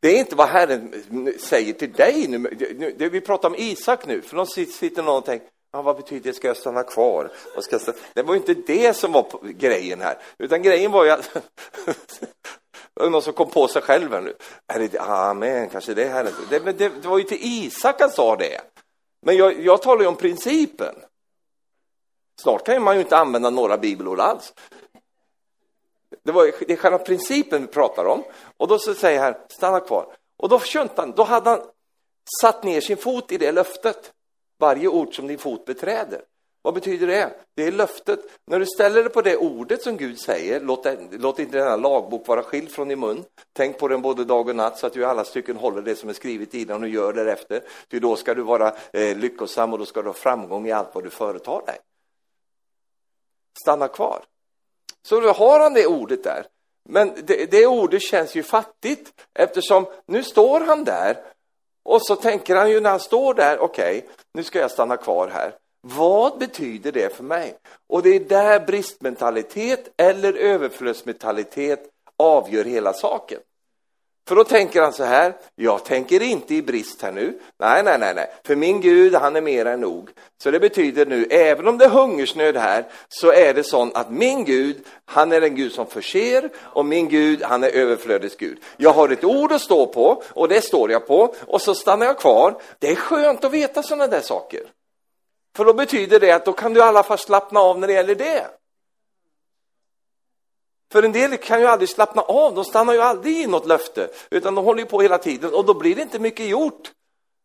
Det 0.00 0.08
är 0.08 0.18
inte 0.18 0.36
vad 0.36 0.48
Herren 0.48 1.04
säger 1.38 1.72
till 1.72 1.92
dig 1.92 2.26
nu. 2.28 3.08
Vi 3.10 3.20
pratar 3.20 3.48
om 3.48 3.54
Isak 3.58 4.06
nu, 4.06 4.22
för 4.22 4.36
de 4.36 4.46
sitter 4.46 5.02
någon 5.02 5.16
och 5.16 5.24
tänker, 5.24 5.48
ah, 5.72 5.82
vad 5.82 5.96
betyder 5.96 6.30
det? 6.30 6.36
Ska 6.36 6.48
jag 6.48 6.56
stanna 6.56 6.82
kvar? 6.82 7.32
Ska 7.60 7.74
jag 7.74 7.80
stanna? 7.80 7.98
Det 8.14 8.22
var 8.22 8.34
ju 8.34 8.40
inte 8.40 8.54
det 8.54 8.96
som 8.96 9.12
var 9.12 9.26
grejen 9.42 10.00
här, 10.00 10.18
utan 10.38 10.62
grejen 10.62 10.92
var 10.92 11.04
ju 11.04 11.10
att 11.10 11.36
någon 13.00 13.22
som 13.22 13.32
kom 13.32 13.50
på 13.50 13.68
sig 13.68 13.82
själv 13.82 14.12
här 14.12 14.20
nu. 14.20 14.34
Är 14.66 14.78
det, 14.78 15.00
ah, 15.00 15.30
amen, 15.30 15.68
kanske 15.68 15.94
det 15.94 16.04
här. 16.04 16.32
Det, 16.50 16.58
det, 16.58 16.88
det 16.88 17.08
var 17.08 17.18
ju 17.18 17.24
till 17.24 17.38
Isak 17.40 18.00
han 18.00 18.10
sa 18.10 18.36
det. 18.36 18.60
Men 19.22 19.36
jag, 19.36 19.60
jag 19.60 19.82
talar 19.82 20.02
ju 20.02 20.08
om 20.08 20.16
principen. 20.16 20.94
Snart 22.40 22.66
kan 22.66 22.82
man 22.82 22.94
ju 22.94 23.00
inte 23.00 23.16
använda 23.16 23.50
några 23.50 23.78
bibelord 23.78 24.20
alls. 24.20 24.54
Det, 26.24 26.32
var, 26.32 26.52
det 26.66 26.72
är 26.72 26.76
själva 26.76 26.98
principen 26.98 27.62
vi 27.62 27.68
pratar 27.68 28.04
om. 28.04 28.24
Och 28.56 28.68
då 28.68 28.78
så 28.78 28.94
säger 28.94 29.20
han, 29.20 29.34
stanna 29.48 29.80
kvar. 29.80 30.16
Och 30.36 30.48
då 30.48 30.60
han, 30.96 31.12
då 31.16 31.22
hade 31.22 31.50
han 31.50 31.60
satt 32.40 32.64
ner 32.64 32.80
sin 32.80 32.96
fot 32.96 33.32
i 33.32 33.38
det 33.38 33.52
löftet. 33.52 34.12
Varje 34.58 34.88
ord 34.88 35.16
som 35.16 35.26
din 35.26 35.38
fot 35.38 35.64
beträder. 35.64 36.22
Vad 36.66 36.74
betyder 36.74 37.06
det? 37.06 37.34
Det 37.54 37.62
är 37.62 37.72
löftet. 37.72 38.20
När 38.46 38.58
du 38.58 38.66
ställer 38.66 39.02
dig 39.02 39.12
på 39.12 39.22
det 39.22 39.36
ordet 39.36 39.82
som 39.82 39.96
Gud 39.96 40.18
säger, 40.18 40.60
låt, 40.60 40.86
låt 41.10 41.38
inte 41.38 41.58
denna 41.58 41.76
lagbok 41.76 42.28
vara 42.28 42.42
skild 42.42 42.70
från 42.70 42.88
din 42.88 43.00
mun. 43.00 43.24
Tänk 43.52 43.78
på 43.78 43.88
den 43.88 44.02
både 44.02 44.24
dag 44.24 44.48
och 44.48 44.56
natt 44.56 44.78
så 44.78 44.86
att 44.86 44.92
du 44.92 45.00
i 45.00 45.04
alla 45.04 45.24
stycken 45.24 45.56
håller 45.56 45.82
det 45.82 45.96
som 45.96 46.08
är 46.08 46.12
skrivet 46.12 46.54
i 46.54 46.64
den 46.64 46.82
och 46.82 46.88
gör 46.88 47.12
därefter. 47.12 47.62
Ty 47.88 47.98
då 47.98 48.16
ska 48.16 48.34
du 48.34 48.42
vara 48.42 48.74
eh, 48.92 49.16
lyckosam 49.16 49.72
och 49.72 49.78
då 49.78 49.86
ska 49.86 50.02
du 50.02 50.08
ha 50.08 50.14
framgång 50.14 50.66
i 50.66 50.72
allt 50.72 50.94
vad 50.94 51.04
du 51.04 51.10
företar 51.10 51.62
dig. 51.66 51.78
Stanna 53.62 53.88
kvar. 53.88 54.24
Så 55.02 55.20
då 55.20 55.32
har 55.32 55.60
han 55.60 55.74
det 55.74 55.86
ordet 55.86 56.24
där. 56.24 56.46
Men 56.88 57.12
det, 57.24 57.50
det 57.50 57.66
ordet 57.66 58.02
känns 58.02 58.34
ju 58.34 58.42
fattigt 58.42 59.26
eftersom 59.34 59.86
nu 60.06 60.22
står 60.22 60.60
han 60.60 60.84
där 60.84 61.16
och 61.82 62.06
så 62.06 62.16
tänker 62.16 62.56
han 62.56 62.70
ju 62.70 62.80
när 62.80 62.90
han 62.90 63.00
står 63.00 63.34
där, 63.34 63.58
okej, 63.58 63.98
okay, 63.98 64.10
nu 64.34 64.42
ska 64.42 64.58
jag 64.58 64.70
stanna 64.70 64.96
kvar 64.96 65.28
här. 65.28 65.54
Vad 65.88 66.38
betyder 66.38 66.92
det 66.92 67.16
för 67.16 67.24
mig? 67.24 67.54
Och 67.88 68.02
det 68.02 68.16
är 68.16 68.20
där 68.20 68.60
bristmentalitet 68.60 69.88
eller 69.96 70.32
överflödsmentalitet 70.32 71.80
avgör 72.16 72.64
hela 72.64 72.92
saken. 72.92 73.38
För 74.28 74.36
då 74.36 74.44
tänker 74.44 74.82
han 74.82 74.92
så 74.92 75.04
här, 75.04 75.34
jag 75.56 75.84
tänker 75.84 76.22
inte 76.22 76.54
i 76.54 76.62
brist 76.62 77.02
här 77.02 77.12
nu. 77.12 77.38
Nej, 77.58 77.82
nej, 77.82 77.98
nej, 77.98 78.14
nej, 78.14 78.30
för 78.44 78.56
min 78.56 78.80
Gud, 78.80 79.14
han 79.14 79.36
är 79.36 79.40
mer 79.40 79.66
än 79.66 79.80
nog. 79.80 80.10
Så 80.42 80.50
det 80.50 80.60
betyder 80.60 81.06
nu, 81.06 81.24
även 81.24 81.68
om 81.68 81.78
det 81.78 81.84
är 81.84 81.88
hungersnöd 81.88 82.56
här, 82.56 82.84
så 83.08 83.32
är 83.32 83.54
det 83.54 83.64
så 83.64 83.90
att 83.94 84.10
min 84.10 84.44
Gud, 84.44 84.76
han 85.04 85.32
är 85.32 85.42
en 85.42 85.54
Gud 85.54 85.72
som 85.72 85.86
förser 85.86 86.50
och 86.58 86.84
min 86.84 87.08
Gud, 87.08 87.42
han 87.42 87.64
är 87.64 87.68
överflödets 87.68 88.36
Gud. 88.36 88.58
Jag 88.76 88.90
har 88.90 89.08
ett 89.08 89.24
ord 89.24 89.52
att 89.52 89.62
stå 89.62 89.86
på 89.86 90.22
och 90.28 90.48
det 90.48 90.60
står 90.60 90.90
jag 90.90 91.06
på 91.06 91.34
och 91.46 91.62
så 91.62 91.74
stannar 91.74 92.06
jag 92.06 92.18
kvar. 92.18 92.54
Det 92.78 92.90
är 92.90 92.96
skönt 92.96 93.44
att 93.44 93.52
veta 93.52 93.82
sådana 93.82 94.06
där 94.06 94.20
saker. 94.20 94.60
För 95.56 95.64
då 95.64 95.72
betyder 95.72 96.20
det 96.20 96.30
att 96.30 96.44
då 96.44 96.52
kan 96.52 96.74
du 96.74 96.80
i 96.80 96.82
alla 96.82 97.02
fall 97.02 97.18
slappna 97.18 97.60
av 97.60 97.78
när 97.78 97.86
det 97.86 97.92
gäller 97.92 98.14
det. 98.14 98.46
För 100.92 101.02
en 101.02 101.12
del 101.12 101.36
kan 101.36 101.60
ju 101.60 101.66
aldrig 101.66 101.88
slappna 101.88 102.22
av, 102.22 102.54
de 102.54 102.64
stannar 102.64 102.92
ju 102.92 103.00
aldrig 103.00 103.36
i 103.36 103.46
något 103.46 103.66
löfte, 103.66 104.08
utan 104.30 104.54
de 104.54 104.64
håller 104.64 104.80
ju 104.80 104.86
på 104.86 105.00
hela 105.00 105.18
tiden 105.18 105.54
och 105.54 105.64
då 105.64 105.74
blir 105.74 105.94
det 105.94 106.02
inte 106.02 106.18
mycket 106.18 106.48
gjort. 106.48 106.92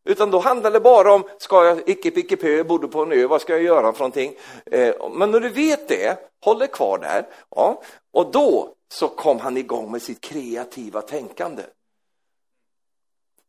Utan 0.05 0.31
då 0.31 0.39
handlar 0.39 0.71
det 0.71 0.79
bara 0.79 1.13
om, 1.13 1.23
ska 1.37 1.65
jag 1.65 1.89
icke 1.89 2.11
picke 2.11 2.37
pö, 2.37 2.63
bodde 2.63 2.87
på 2.87 3.01
en 3.01 3.11
ö, 3.11 3.27
vad 3.27 3.41
ska 3.41 3.53
jag 3.53 3.63
göra 3.63 3.93
för 3.93 3.99
någonting? 3.99 4.35
Eh, 4.65 4.95
men 5.11 5.31
när 5.31 5.39
du 5.39 5.49
vet 5.49 5.87
det, 5.87 6.17
håll 6.45 6.59
dig 6.59 6.67
kvar 6.67 6.97
där, 6.97 7.27
ja, 7.55 7.81
och 8.13 8.31
då 8.31 8.73
så 8.93 9.07
kom 9.07 9.39
han 9.39 9.57
igång 9.57 9.91
med 9.91 10.01
sitt 10.01 10.21
kreativa 10.21 11.01
tänkande. 11.01 11.63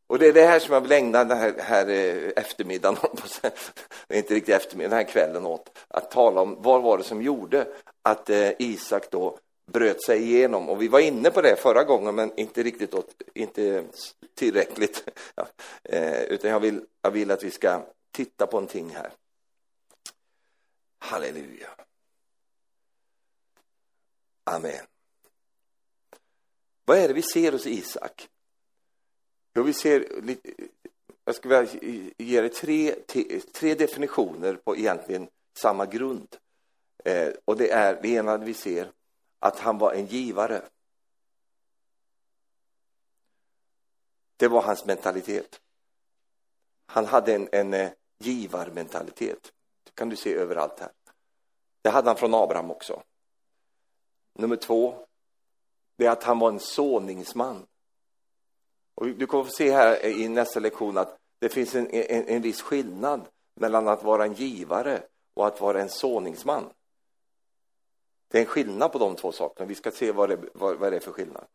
Och 0.07 0.19
det 0.19 0.27
är 0.27 0.33
det 0.33 0.45
här 0.45 0.59
som 0.59 0.73
jag 0.73 0.81
vill 0.81 0.91
ägna 0.91 1.23
den 1.23 1.37
här, 1.37 1.55
här 1.59 1.89
eh, 1.89 2.31
eftermiddagen, 2.35 2.97
inte 4.09 4.33
riktigt 4.33 4.55
eftermiddagen, 4.55 4.97
den 4.97 5.05
här 5.05 5.11
kvällen 5.13 5.45
åt, 5.45 5.77
att 5.87 6.11
tala 6.11 6.41
om 6.41 6.61
vad 6.61 6.81
var 6.81 6.97
det 6.97 7.03
som 7.03 7.21
gjorde 7.21 7.67
att 8.01 8.29
eh, 8.29 8.51
Isak 8.59 9.11
då 9.11 9.39
bröt 9.65 10.03
sig 10.03 10.23
igenom. 10.23 10.69
Och 10.69 10.81
vi 10.81 10.87
var 10.87 10.99
inne 10.99 11.31
på 11.31 11.41
det 11.41 11.55
förra 11.55 11.83
gången, 11.83 12.15
men 12.15 12.39
inte 12.39 12.63
riktigt 12.63 12.93
åt, 12.93 13.21
inte 13.33 13.85
tillräckligt. 14.35 15.09
Ja, 15.35 15.47
eh, 15.83 16.23
utan 16.23 16.51
jag 16.51 16.59
vill, 16.59 16.85
jag 17.01 17.11
vill 17.11 17.31
att 17.31 17.43
vi 17.43 17.51
ska 17.51 17.85
titta 18.11 18.47
på 18.47 18.57
någonting 18.57 18.89
här. 18.89 19.11
Halleluja. 20.99 21.69
Amen. 24.43 24.85
Vad 26.85 26.97
är 26.97 27.07
det 27.07 27.13
vi 27.13 27.21
ser 27.21 27.51
hos 27.51 27.67
Isak? 27.67 28.29
Jo, 29.55 29.63
vi 29.63 29.73
ser 29.73 30.05
jag 31.25 31.35
skulle 31.35 31.61
vilja 31.61 32.11
ge 32.17 32.41
dig 32.41 32.49
tre, 32.49 32.95
tre 33.53 33.75
definitioner 33.75 34.55
på 34.55 34.77
egentligen 34.77 35.27
samma 35.57 35.85
grund. 35.85 36.37
Eh, 37.05 37.33
och 37.45 37.57
det 37.57 37.71
är 37.71 38.01
det 38.01 38.07
ena 38.07 38.37
vi 38.37 38.53
ser 38.53 38.91
att 39.39 39.59
han 39.59 39.77
var 39.77 39.93
en 39.93 40.05
givare. 40.05 40.61
Det 44.37 44.47
var 44.47 44.61
hans 44.61 44.85
mentalitet. 44.85 45.61
Han 46.85 47.05
hade 47.05 47.35
en, 47.35 47.49
en 47.51 47.73
eh, 47.73 47.91
givarmentalitet. 48.19 49.53
Det 49.83 49.95
kan 49.95 50.09
du 50.09 50.15
se 50.15 50.33
överallt 50.33 50.79
här. 50.79 50.91
Det 51.81 51.89
hade 51.89 52.09
han 52.09 52.17
från 52.17 52.33
Abraham 52.33 52.71
också. 52.71 53.03
Nummer 54.33 54.55
två, 54.55 55.05
det 55.97 56.05
är 56.05 56.11
att 56.11 56.23
han 56.23 56.39
var 56.39 56.49
en 56.49 56.59
såningsman. 56.59 57.67
Och 58.95 59.07
du 59.07 59.27
kommer 59.27 59.43
att 59.43 59.55
se 59.55 59.71
här 59.71 60.05
i 60.05 60.27
nästa 60.27 60.59
lektion 60.59 60.97
att 60.97 61.17
det 61.39 61.49
finns 61.49 61.75
en, 61.75 61.89
en, 61.89 62.27
en 62.27 62.41
viss 62.41 62.61
skillnad 62.61 63.21
mellan 63.55 63.87
att 63.87 64.03
vara 64.03 64.25
en 64.25 64.33
givare 64.33 65.01
och 65.33 65.47
att 65.47 65.61
vara 65.61 65.81
en 65.81 65.89
såningsman. 65.89 66.69
Det 68.27 68.37
är 68.37 68.41
en 68.41 68.47
skillnad 68.47 68.91
på 68.91 68.99
de 68.99 69.15
två 69.15 69.31
sakerna. 69.31 69.67
Vi 69.67 69.75
ska 69.75 69.91
se 69.91 70.11
vad 70.11 70.29
det, 70.29 70.39
vad, 70.53 70.77
vad 70.77 70.91
det 70.91 70.95
är 70.95 70.99
för 70.99 71.11
skillnad. 71.11 71.45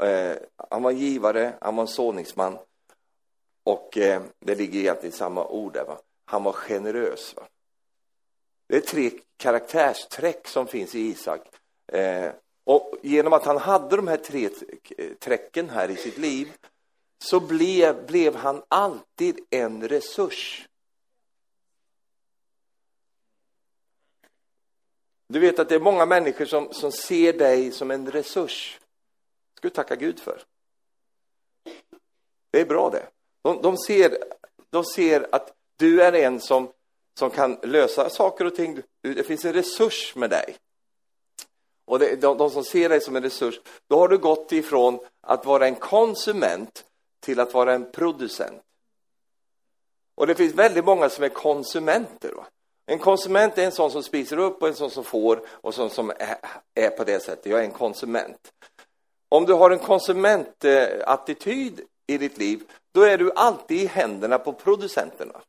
Eh, 0.00 0.36
han 0.70 0.82
var 0.82 0.90
en 0.90 0.98
givare, 0.98 1.52
han 1.60 1.76
var 1.76 1.82
en 1.82 1.88
såningsman 1.88 2.58
och 3.64 3.98
eh, 3.98 4.22
det 4.38 4.54
ligger 4.54 4.80
egentligen 4.80 5.14
i 5.14 5.16
samma 5.16 5.46
ord 5.46 5.72
där. 5.72 5.84
Va? 5.84 6.00
Han 6.24 6.44
var 6.44 6.52
generös. 6.52 7.36
Va? 7.36 7.42
Det 8.66 8.76
är 8.76 8.80
tre 8.80 9.10
karaktärsträck 9.36 10.48
som 10.48 10.66
finns 10.66 10.94
i 10.94 11.00
Isak. 11.00 11.40
Eh, 11.92 12.32
och 12.64 12.94
genom 13.02 13.32
att 13.32 13.44
han 13.44 13.58
hade 13.58 13.96
de 13.96 14.08
här 14.08 14.16
tre 14.16 14.50
träcken 15.18 15.70
här 15.70 15.90
i 15.90 15.96
sitt 15.96 16.18
liv 16.18 16.52
så 17.24 17.40
blev, 17.40 18.06
blev 18.06 18.34
han 18.34 18.62
alltid 18.68 19.40
en 19.50 19.88
resurs. 19.88 20.68
Du 25.28 25.40
vet 25.40 25.58
att 25.58 25.68
det 25.68 25.74
är 25.74 25.80
många 25.80 26.06
människor 26.06 26.44
som, 26.44 26.72
som 26.72 26.92
ser 26.92 27.32
dig 27.32 27.72
som 27.72 27.90
en 27.90 28.10
resurs. 28.10 28.78
Det 28.80 29.56
ska 29.56 29.68
du 29.68 29.74
tacka 29.74 29.96
Gud 29.96 30.20
för. 30.20 30.42
Det 32.50 32.60
är 32.60 32.66
bra 32.66 32.90
det. 32.90 33.06
De, 33.42 33.62
de, 33.62 33.76
ser, 33.78 34.18
de 34.70 34.84
ser 34.84 35.28
att 35.32 35.54
du 35.76 36.02
är 36.02 36.12
en 36.12 36.40
som, 36.40 36.72
som 37.18 37.30
kan 37.30 37.58
lösa 37.62 38.10
saker 38.10 38.44
och 38.44 38.54
ting. 38.54 38.82
Det 39.00 39.26
finns 39.26 39.44
en 39.44 39.52
resurs 39.52 40.16
med 40.16 40.30
dig. 40.30 40.56
Och 41.90 41.98
det, 41.98 42.16
de, 42.16 42.38
de 42.38 42.50
som 42.50 42.64
ser 42.64 42.88
dig 42.88 43.00
som 43.00 43.16
en 43.16 43.22
resurs, 43.22 43.60
då 43.88 43.98
har 43.98 44.08
du 44.08 44.18
gått 44.18 44.52
ifrån 44.52 44.98
att 45.20 45.46
vara 45.46 45.66
en 45.66 45.74
konsument 45.74 46.84
till 47.20 47.40
att 47.40 47.54
vara 47.54 47.74
en 47.74 47.90
producent. 47.90 48.62
Och 50.14 50.26
det 50.26 50.34
finns 50.34 50.54
väldigt 50.54 50.84
många 50.84 51.08
som 51.08 51.24
är 51.24 51.28
konsumenter. 51.28 52.32
Va? 52.32 52.46
En 52.86 52.98
konsument 52.98 53.58
är 53.58 53.64
en 53.64 53.72
sån 53.72 53.90
som 53.90 54.02
spiser 54.02 54.38
upp 54.38 54.62
och 54.62 54.68
en 54.68 54.74
sån 54.74 54.90
som 54.90 55.04
får 55.04 55.42
och 55.48 55.74
sån 55.74 55.90
som 55.90 56.10
är, 56.10 56.36
är 56.74 56.90
på 56.90 57.04
det 57.04 57.22
sättet. 57.22 57.46
Jag 57.46 57.60
är 57.60 57.64
en 57.64 57.70
konsument. 57.70 58.52
Om 59.28 59.46
du 59.46 59.52
har 59.52 59.70
en 59.70 59.78
konsumentattityd 59.78 61.80
eh, 61.80 62.14
i 62.14 62.18
ditt 62.18 62.38
liv, 62.38 62.62
då 62.92 63.02
är 63.02 63.18
du 63.18 63.32
alltid 63.34 63.82
i 63.82 63.86
händerna 63.86 64.38
på 64.38 64.52
producenterna. 64.52 65.40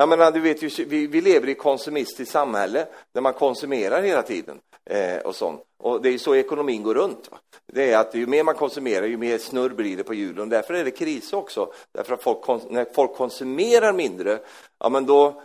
Jag 0.00 0.08
menar, 0.08 0.32
du 0.32 0.40
vet 0.40 0.62
ju, 0.62 0.84
vi, 0.84 1.06
vi 1.06 1.20
lever 1.20 1.48
i 1.48 1.52
ett 1.52 1.58
konsumistiskt 1.58 2.32
samhälle 2.32 2.86
där 3.12 3.20
man 3.20 3.32
konsumerar 3.32 4.02
hela 4.02 4.22
tiden. 4.22 4.60
Eh, 4.84 5.18
och, 5.18 5.34
sånt. 5.34 5.62
och 5.78 6.02
det 6.02 6.08
är 6.08 6.18
så 6.18 6.34
ekonomin 6.34 6.82
går 6.82 6.94
runt. 6.94 7.30
Va? 7.30 7.38
Det 7.66 7.92
är 7.92 7.98
att 7.98 8.14
ju 8.14 8.26
mer 8.26 8.44
man 8.44 8.54
konsumerar, 8.54 9.06
ju 9.06 9.16
mer 9.16 9.38
snurr 9.38 9.70
blir 9.70 9.96
det 9.96 10.04
på 10.04 10.14
hjulen. 10.14 10.48
Därför 10.48 10.74
är 10.74 10.84
det 10.84 10.90
kris 10.90 11.32
också. 11.32 11.72
Därför 11.92 12.14
att 12.14 12.22
folk, 12.22 12.70
när 12.70 12.84
folk 12.94 13.14
konsumerar 13.14 13.92
mindre, 13.92 14.38
ja 14.78 14.88
men 14.88 15.06
då, 15.06 15.42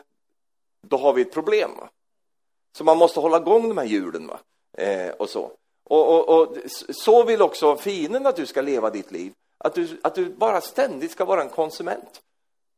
då 0.87 0.97
har 0.97 1.13
vi 1.13 1.21
ett 1.21 1.33
problem. 1.33 1.71
Va? 1.77 1.89
Så 2.77 2.83
man 2.83 2.97
måste 2.97 3.19
hålla 3.19 3.37
igång 3.37 3.67
de 3.67 3.77
här 3.77 3.85
hjulen. 3.85 4.27
Va? 4.27 4.39
Eh, 4.77 5.09
och 5.09 5.29
så. 5.29 5.51
Och, 5.83 6.29
och, 6.29 6.41
och, 6.41 6.57
så 6.89 7.23
vill 7.23 7.41
också 7.41 7.75
fienden 7.75 8.25
att 8.25 8.35
du 8.35 8.45
ska 8.45 8.61
leva 8.61 8.89
ditt 8.89 9.11
liv. 9.11 9.33
Att 9.57 9.73
du, 9.73 9.99
att 10.03 10.15
du 10.15 10.29
bara 10.29 10.61
ständigt 10.61 11.11
ska 11.11 11.25
vara 11.25 11.41
en 11.41 11.49
konsument. 11.49 12.21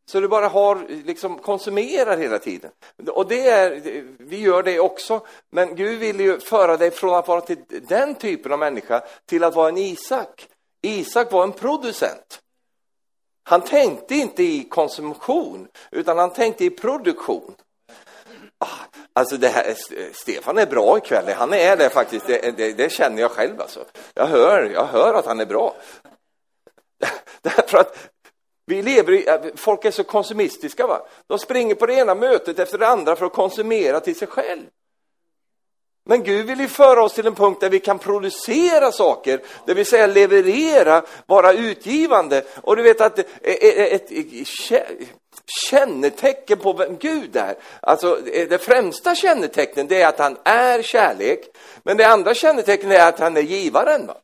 Så 0.08 0.20
du 0.20 0.28
bara 0.28 0.48
har, 0.48 0.86
liksom 1.06 1.38
konsumerar 1.38 2.18
hela 2.18 2.40
tiden. 2.40 2.72
Och 3.08 3.28
det 3.28 3.50
är, 3.50 3.82
vi 4.18 4.40
gör 4.40 4.64
det 4.64 4.80
också. 4.80 5.26
Men 5.52 5.76
Gud 5.76 6.00
vill 6.00 6.20
ju 6.20 6.40
föra 6.40 6.78
dig 6.78 6.92
från 6.92 7.16
att 7.16 7.28
vara 7.28 7.42
till 7.42 7.58
den 7.70 8.16
typen 8.16 8.52
av 8.52 8.60
människa 8.60 9.04
till 9.26 9.44
att 9.44 9.56
vara 9.56 9.70
en 9.70 9.78
Isak. 9.78 10.48
Isak 10.82 11.32
var 11.32 11.44
en 11.44 11.52
producent. 11.52 12.42
Han 13.44 13.62
tänkte 13.62 14.16
inte 14.16 14.44
i 14.44 14.64
konsumtion, 14.70 15.68
utan 15.92 16.18
han 16.18 16.34
tänkte 16.34 16.66
i 16.66 16.70
produktion. 16.70 17.56
Ah, 18.58 18.68
alltså 19.14 19.38
det 19.38 19.48
här, 19.48 19.76
Stefan 20.14 20.58
är 20.58 20.66
bra 20.66 20.98
ikväll, 20.98 21.34
han 21.38 21.54
är 21.54 21.78
det 21.78 21.90
faktiskt, 21.90 22.28
det, 22.28 22.58
det, 22.58 22.74
det 22.74 22.92
känner 22.92 23.22
jag 23.22 23.32
själv 23.32 23.62
alltså. 23.62 23.86
Jag 24.14 24.26
hör, 24.26 24.64
jag 24.64 24.86
hör 24.86 25.14
att 25.14 25.26
han 25.26 25.40
är 25.40 25.46
bra. 25.46 25.76
Därför 27.42 27.78
att 27.78 28.15
vi 28.66 28.82
lever 28.82 29.14
i, 29.14 29.28
äh, 29.28 29.36
folk 29.56 29.86
är 29.86 29.92
så 29.92 30.04
konsumistiska. 30.04 30.88
Va? 30.88 31.08
De 31.28 31.40
springer 31.40 31.76
på 31.76 31.86
det 31.86 31.94
ena 31.94 32.16
mötet 32.16 32.60
efter 32.60 32.78
det 32.78 32.88
andra 32.88 33.16
för 33.16 33.26
att 33.26 33.34
konsumera 33.34 34.00
till 34.00 34.16
sig 34.16 34.28
själv. 34.28 34.66
Men 36.08 36.24
Gud 36.24 36.46
vill 36.46 36.60
ju 36.60 36.68
föra 36.68 37.04
oss 37.04 37.14
till 37.14 37.28
en 37.28 37.36
punkt 37.36 37.62
där 37.62 37.70
vi 37.70 37.80
kan 37.80 38.00
producera 38.00 38.92
saker, 38.92 39.42
det 39.66 39.74
vill 39.74 39.86
säga 39.86 40.08
leverera, 40.08 41.04
vara 41.26 41.54
utgivande. 41.54 42.44
Och 42.62 42.76
du 42.76 42.84
vet 42.84 43.02
att 43.02 43.20
eh, 43.20 43.26
eh, 43.42 43.70
eh, 43.70 43.94
ett 43.94 44.12
kännetecken 45.70 46.58
på 46.58 46.74
vem 46.74 46.98
Gud 46.98 47.36
är, 47.36 47.56
alltså 47.82 48.20
det 48.26 48.62
främsta 48.62 49.16
kännetecknet 49.16 49.90
det 49.90 50.02
är 50.02 50.08
att 50.08 50.20
han 50.20 50.38
är 50.44 50.82
kärlek, 50.82 51.40
men 51.84 51.98
det 51.98 52.08
andra 52.08 52.34
kännetecknet 52.34 53.00
är 53.00 53.10
att 53.10 53.20
han 53.20 53.38
är 53.38 53.42
givaren. 53.42 54.08
Va? 54.08 54.18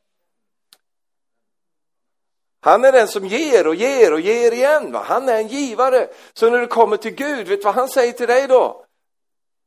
Han 2.63 2.85
är 2.85 2.91
den 2.91 3.07
som 3.07 3.25
ger 3.25 3.67
och 3.67 3.75
ger 3.75 4.13
och 4.13 4.19
ger 4.19 4.51
igen. 4.51 4.91
Va? 4.91 5.03
Han 5.07 5.29
är 5.29 5.37
en 5.37 5.47
givare. 5.47 6.07
Så 6.33 6.49
när 6.49 6.59
du 6.59 6.67
kommer 6.67 6.97
till 6.97 7.11
Gud, 7.11 7.47
vet 7.47 7.59
du 7.59 7.65
vad 7.65 7.75
han 7.75 7.89
säger 7.89 8.13
till 8.13 8.27
dig 8.27 8.47
då? 8.47 8.85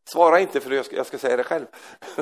Svara 0.09 0.41
inte 0.41 0.61
för 0.61 0.71
jag 0.71 0.87
ska, 0.87 0.97
jag 0.97 1.07
ska 1.07 1.19
säga 1.19 1.37
det 1.37 1.45
själv. 1.45 1.67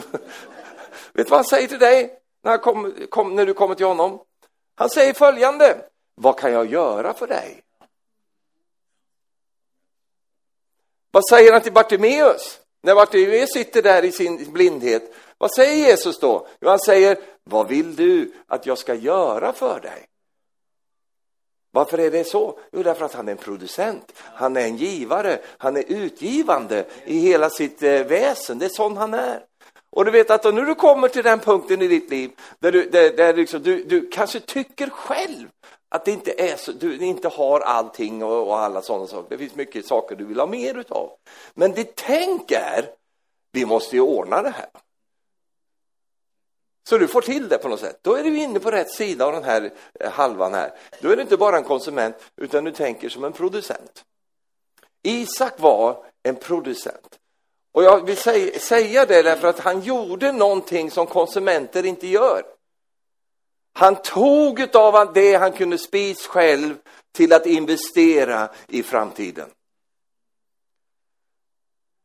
vet 1.13 1.27
du 1.27 1.31
vad 1.31 1.39
han 1.39 1.45
säger 1.45 1.69
till 1.69 1.79
dig 1.79 2.19
när, 2.43 2.59
kom, 2.59 2.95
kom, 3.11 3.35
när 3.35 3.47
du 3.47 3.55
kommer 3.55 3.75
till 3.75 3.87
honom? 3.87 4.21
Han 4.75 4.91
säger 4.91 5.13
följande. 5.13 5.85
Vad 6.15 6.39
kan 6.39 6.53
jag 6.53 6.67
göra 6.67 7.13
för 7.15 7.27
dig? 7.27 7.63
Vad 11.11 11.29
säger 11.29 11.53
han 11.53 11.63
till 11.63 11.73
Bartimeus? 11.73 12.61
När 12.83 12.95
Bartimeus 12.95 13.53
sitter 13.53 13.83
där 13.83 14.05
i 14.05 14.13
sin 14.13 14.53
blindhet, 14.53 15.15
vad 15.39 15.55
säger 15.55 15.87
Jesus 15.87 16.21
då? 16.21 16.47
Jo, 16.61 16.69
han 16.69 16.79
säger, 16.79 17.19
vad 17.45 17.69
vill 17.69 17.97
du 17.97 18.33
att 18.47 18.67
jag 18.67 18.79
ska 18.79 18.95
göra 18.95 19.53
för 19.53 19.81
dig? 19.81 20.07
Varför 21.75 21.99
är 21.99 22.11
det 22.11 22.25
så? 22.25 22.59
Jo, 22.73 22.83
därför 22.83 23.05
att 23.05 23.15
han 23.15 23.29
är 23.29 23.33
en 23.33 23.39
producent, 23.39 24.13
han 24.17 24.57
är 24.57 24.61
en 24.61 24.77
givare, 24.77 25.39
han 25.59 25.77
är 25.77 25.85
utgivande 25.87 26.85
i 27.05 27.19
hela 27.19 27.51
sitt 27.51 27.83
eh, 27.83 28.05
väsen. 28.05 28.59
Det 28.59 28.65
är 28.65 28.69
sån 28.69 28.97
han 28.97 29.15
är. 29.15 29.45
Och 29.91 30.05
du 30.05 30.11
vet 30.11 30.31
att 30.31 30.45
när 30.45 30.63
du 30.63 30.75
kommer 30.75 31.09
till 31.09 31.25
den 31.25 31.39
punkten 31.39 31.83
i 31.83 31.89
ditt 31.89 32.11
liv 32.11 32.31
där 32.59 32.73
du, 32.73 32.91
där, 32.91 33.17
där 33.17 33.35
liksom, 33.35 33.63
du, 33.63 33.85
du 33.85 34.09
kanske 34.09 34.41
tycker 34.41 34.91
själv 34.91 35.49
att 35.89 36.05
det 36.05 36.11
inte 36.11 36.33
är 36.53 36.57
så, 36.57 36.73
du 36.73 36.97
inte 36.97 37.29
har 37.29 37.61
allting 37.61 38.25
och, 38.25 38.47
och 38.47 38.59
alla 38.59 38.83
sådana 38.83 39.07
saker. 39.07 39.29
Det 39.29 39.39
finns 39.39 39.55
mycket 39.55 39.87
saker 39.87 40.17
du 40.17 40.25
vill 40.25 40.41
ha 40.41 40.47
mer 40.47 40.79
utav. 40.79 41.11
Men 41.55 41.73
ditt 41.73 41.97
tänk 41.97 42.51
är, 42.51 42.87
vi 43.53 43.67
måste 43.67 43.97
ju 43.97 44.03
ordna 44.03 44.43
det 44.43 44.51
här. 44.51 44.69
Så 46.89 46.99
du 46.99 47.09
får 47.09 47.21
till 47.21 47.49
det 47.49 47.59
på 47.59 47.69
något 47.69 47.81
sätt. 47.81 47.99
Då 48.03 48.15
är 48.15 48.25
du 48.25 48.39
inne 48.39 48.61
på 48.61 48.71
rätt 48.71 48.91
sida 48.91 49.27
av 49.27 49.33
den 49.33 49.45
här 49.45 49.73
eh, 50.01 50.11
halvan 50.11 50.55
här. 50.55 50.73
Då 51.01 51.11
är 51.11 51.17
du 51.17 51.23
inte 51.23 51.37
bara 51.37 51.57
en 51.57 51.65
konsument, 51.65 52.17
utan 52.37 52.65
du 52.65 52.73
tänker 52.73 53.09
som 53.09 53.25
en 53.25 53.33
producent. 53.33 54.05
Isak 55.03 55.61
var 55.61 56.05
en 56.23 56.37
producent. 56.37 57.19
Och 57.73 57.85
jag 57.85 58.07
vill 58.07 58.17
säga 58.61 59.07
det 59.07 59.23
därför 59.23 59.49
att 59.49 59.61
han 59.61 59.81
gjorde 59.81 60.33
någonting 60.33 60.91
som 60.91 61.07
konsumenter 61.07 61.87
inte 61.87 62.07
gör. 62.07 62.43
Han 63.75 63.97
tog 63.97 64.77
av 64.77 65.13
det 65.13 65.35
han 65.35 65.53
kunde 65.53 65.79
spis 65.79 66.27
själv 66.27 66.75
till 67.13 67.33
att 67.33 67.47
investera 67.47 68.49
i 68.69 68.83
framtiden. 68.83 69.51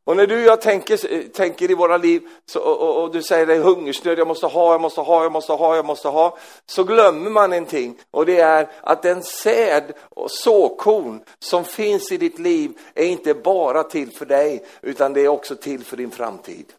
Och 0.08 0.16
när 0.16 0.26
du 0.26 0.36
och 0.36 0.46
jag 0.46 0.60
tänker, 0.60 1.12
eh, 1.12 1.22
tänker 1.22 1.70
i 1.70 1.74
våra 1.74 1.96
liv 1.96 2.22
så, 2.46 2.60
och, 2.60 2.80
och, 2.80 3.02
och, 3.02 3.12
du 3.12 3.22
säger 3.22 3.46
dig 3.46 3.58
hungersnöd, 3.58 4.18
jag 4.18 4.28
måste 4.28 4.46
ha, 4.46 4.72
jag 4.72 4.80
måste 4.80 5.00
ha, 5.00 5.22
jag 5.22 5.32
måste 5.32 5.52
ha, 5.52 5.76
jag 5.76 5.84
måste 5.84 6.08
ha. 6.08 6.38
Så 6.66 6.84
glömmer 6.84 7.30
man 7.30 7.52
en 7.52 7.66
ting 7.66 7.98
och 8.10 8.26
det 8.26 8.40
är 8.40 8.70
att 8.80 9.02
den 9.02 9.22
säd 9.22 9.92
och 10.00 10.30
såkorn 10.30 11.20
som 11.38 11.64
finns 11.64 12.12
i 12.12 12.16
ditt 12.16 12.38
liv 12.38 12.78
är 12.94 13.06
inte 13.06 13.34
bara 13.34 13.82
till 13.82 14.10
för 14.10 14.26
dig 14.26 14.64
utan 14.82 15.12
det 15.12 15.20
är 15.20 15.28
också 15.28 15.56
till 15.56 15.84
för 15.84 15.96
din 15.96 16.10
framtid. 16.10 16.72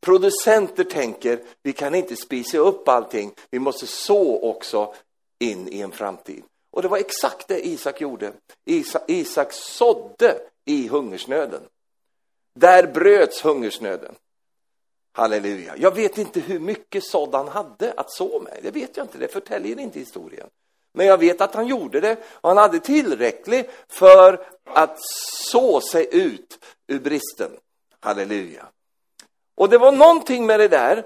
Producenter 0.00 0.84
tänker, 0.84 1.40
vi 1.62 1.72
kan 1.72 1.94
inte 1.94 2.16
spisa 2.16 2.58
upp 2.58 2.88
allting, 2.88 3.32
vi 3.50 3.58
måste 3.58 3.86
så 3.86 4.50
också 4.50 4.94
in 5.40 5.68
i 5.68 5.80
en 5.80 5.92
framtid. 5.92 6.42
Och 6.72 6.82
det 6.82 6.88
var 6.88 6.98
exakt 6.98 7.48
det 7.48 7.66
Isak 7.66 8.00
gjorde. 8.00 8.32
Isak, 8.64 9.02
Isak 9.06 9.52
sådde 9.52 10.38
i 10.64 10.88
hungersnöden. 10.88 11.60
Där 12.54 12.86
bröts 12.86 13.44
hungersnöden. 13.44 14.14
Halleluja. 15.12 15.74
Jag 15.76 15.94
vet 15.94 16.18
inte 16.18 16.40
hur 16.40 16.58
mycket 16.58 17.04
sådd 17.04 17.34
han 17.34 17.48
hade 17.48 17.92
att 17.96 18.12
så 18.12 18.40
med. 18.40 18.58
Det 18.62 18.70
vet 18.70 18.96
jag 18.96 19.04
inte, 19.04 19.18
det 19.18 19.28
förtäljer 19.28 19.78
inte 19.78 19.98
historien. 19.98 20.48
Men 20.92 21.06
jag 21.06 21.18
vet 21.18 21.40
att 21.40 21.54
han 21.54 21.66
gjorde 21.66 22.00
det 22.00 22.16
och 22.24 22.48
han 22.48 22.56
hade 22.56 22.80
tillräckligt 22.80 23.70
för 23.88 24.46
att 24.64 24.98
så 25.50 25.80
sig 25.80 26.08
ut 26.12 26.58
ur 26.86 27.00
bristen. 27.00 27.50
Halleluja. 28.00 28.66
Och 29.54 29.68
det 29.68 29.78
var 29.78 29.92
någonting 29.92 30.46
med 30.46 30.60
det 30.60 30.68
där, 30.68 31.04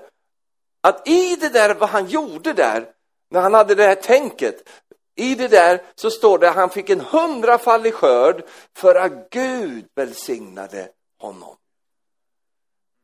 att 0.81 1.09
i 1.09 1.37
det 1.37 1.49
där 1.49 1.75
vad 1.75 1.89
han 1.89 2.07
gjorde 2.07 2.53
där, 2.53 2.93
när 3.31 3.41
han 3.41 3.55
hade 3.55 3.75
det 3.75 3.87
här 3.87 3.95
tänket, 3.95 4.69
i 5.17 5.35
det 5.35 5.49
där 5.49 5.83
så 5.95 6.11
står 6.11 6.39
det 6.39 6.51
att 6.51 6.57
han 6.57 6.71
fick 6.71 6.91
en 6.91 7.01
hundrafaldig 7.01 7.95
skörd 7.95 8.45
för 8.77 8.95
att 8.95 9.31
Gud 9.31 9.85
välsignade 9.95 10.89
honom. 11.18 11.57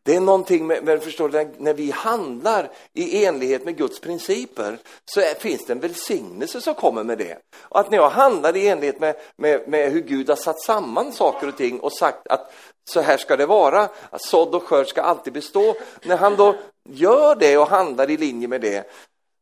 Det 0.05 0.17
är 0.17 0.21
någonting 0.21 0.67
med, 0.67 0.85
med 0.85 1.03
förstår 1.03 1.29
du, 1.29 1.51
när 1.59 1.75
vi 1.75 1.91
handlar 1.91 2.71
i 2.93 3.25
enlighet 3.25 3.65
med 3.65 3.77
Guds 3.77 4.01
principer 4.01 4.79
så 5.05 5.21
är, 5.21 5.35
finns 5.35 5.67
det 5.67 5.73
en 5.73 5.81
välsignelse 5.81 6.61
som 6.61 6.75
kommer 6.75 7.05
med 7.05 7.19
det. 7.19 7.39
Och 7.57 7.81
att 7.81 7.91
när 7.91 7.99
jag 7.99 8.11
handlar 8.11 8.57
i 8.57 8.69
enlighet 8.69 9.01
med, 9.01 9.17
med, 9.37 9.69
med 9.69 9.93
hur 9.93 10.01
Gud 10.01 10.29
har 10.29 10.37
satt 10.37 10.61
samman 10.61 11.13
saker 11.13 11.49
och 11.49 11.57
ting 11.57 11.81
och 11.81 11.93
sagt 11.93 12.27
att 12.27 12.53
så 12.91 13.01
här 13.01 13.17
ska 13.17 13.37
det 13.37 13.47
vara, 13.47 13.89
att 14.11 14.25
sådd 14.25 14.55
och 14.55 14.63
skörd 14.63 14.89
ska 14.89 15.03
alltid 15.03 15.33
bestå. 15.33 15.75
När 16.03 16.17
han 16.17 16.37
då 16.37 16.57
gör 16.89 17.37
det 17.37 17.59
och 17.59 17.69
handlar 17.69 18.11
i 18.11 18.17
linje 18.17 18.49
med 18.49 18.61
det 18.61 18.91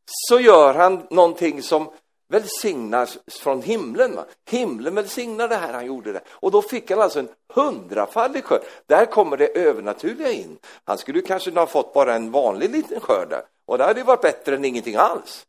så 0.05 0.39
gör 0.39 0.73
han 0.73 1.07
någonting 1.09 1.63
som 1.63 1.89
välsignas 2.33 3.19
från 3.27 3.61
himlen. 3.61 4.15
Va? 4.15 4.25
Himlen 4.49 4.95
välsignar 4.95 5.47
det 5.47 5.55
här 5.55 5.73
han 5.73 5.85
gjorde 5.85 6.11
det. 6.11 6.21
Och 6.29 6.51
då 6.51 6.61
fick 6.61 6.91
han 6.91 7.01
alltså 7.01 7.19
en 7.19 7.29
hundrafaldig 7.53 8.43
skörd. 8.43 8.63
Där 8.85 9.05
kommer 9.05 9.37
det 9.37 9.47
övernaturliga 9.47 10.31
in. 10.31 10.59
Han 10.83 10.97
skulle 10.97 11.21
kanske 11.21 11.51
ha 11.51 11.67
fått 11.67 11.93
bara 11.93 12.15
en 12.15 12.31
vanlig 12.31 12.69
liten 12.69 12.99
skörd 12.99 13.29
där. 13.29 13.43
Och 13.65 13.77
det 13.77 13.83
hade 13.83 13.99
ju 13.99 14.05
varit 14.05 14.21
bättre 14.21 14.55
än 14.55 14.65
ingenting 14.65 14.95
alls. 14.95 15.45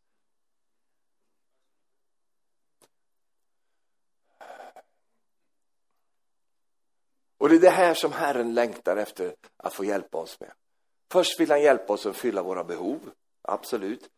Och 7.37 7.49
det 7.49 7.55
är 7.55 7.59
det 7.59 7.69
här 7.69 7.93
som 7.93 8.11
Herren 8.11 8.53
längtar 8.53 8.97
efter 8.97 9.35
att 9.57 9.73
få 9.73 9.85
hjälpa 9.85 10.17
oss 10.17 10.39
med. 10.39 10.51
Först 11.11 11.39
vill 11.39 11.51
han 11.51 11.61
hjälpa 11.61 11.93
oss 11.93 12.05
att 12.05 12.15
fylla 12.15 12.43
våra 12.43 12.63
behov, 12.63 12.99
absolut. 13.41 14.09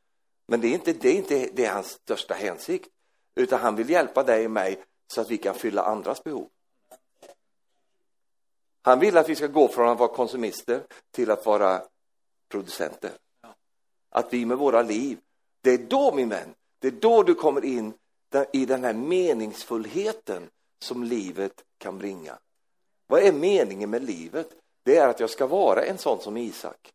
Men 0.47 0.61
det 0.61 0.67
är 0.67 0.73
inte 0.73 0.93
det, 0.93 1.09
är 1.09 1.15
inte 1.15 1.49
det 1.53 1.65
är 1.65 1.73
hans 1.73 1.87
största 1.91 2.33
hänsikt, 2.33 2.89
utan 3.35 3.59
han 3.59 3.75
vill 3.75 3.89
hjälpa 3.89 4.23
dig 4.23 4.45
och 4.45 4.51
mig 4.51 4.83
så 5.07 5.21
att 5.21 5.31
vi 5.31 5.37
kan 5.37 5.55
fylla 5.55 5.81
andras 5.81 6.23
behov. 6.23 6.49
Han 8.81 8.99
vill 8.99 9.17
att 9.17 9.29
vi 9.29 9.35
ska 9.35 9.47
gå 9.47 9.67
från 9.67 9.89
att 9.89 9.99
vara 9.99 10.15
konsumister 10.15 10.83
till 11.11 11.31
att 11.31 11.45
vara 11.45 11.81
producenter. 12.49 13.11
Att 14.09 14.33
vi 14.33 14.45
med 14.45 14.57
våra 14.57 14.81
liv, 14.81 15.19
det 15.61 15.71
är 15.73 15.77
då 15.77 16.15
min 16.15 16.29
vän, 16.29 16.53
det 16.79 16.87
är 16.87 16.91
då 16.91 17.23
du 17.23 17.35
kommer 17.35 17.65
in 17.65 17.93
i 18.53 18.65
den 18.65 18.83
här 18.83 18.93
meningsfullheten 18.93 20.49
som 20.79 21.03
livet 21.03 21.63
kan 21.77 21.97
bringa. 21.97 22.39
Vad 23.07 23.23
är 23.23 23.31
meningen 23.31 23.89
med 23.89 24.03
livet? 24.03 24.49
Det 24.83 24.97
är 24.97 25.07
att 25.07 25.19
jag 25.19 25.29
ska 25.29 25.47
vara 25.47 25.83
en 25.83 25.97
sån 25.97 26.21
som 26.21 26.37
Isak. 26.37 26.93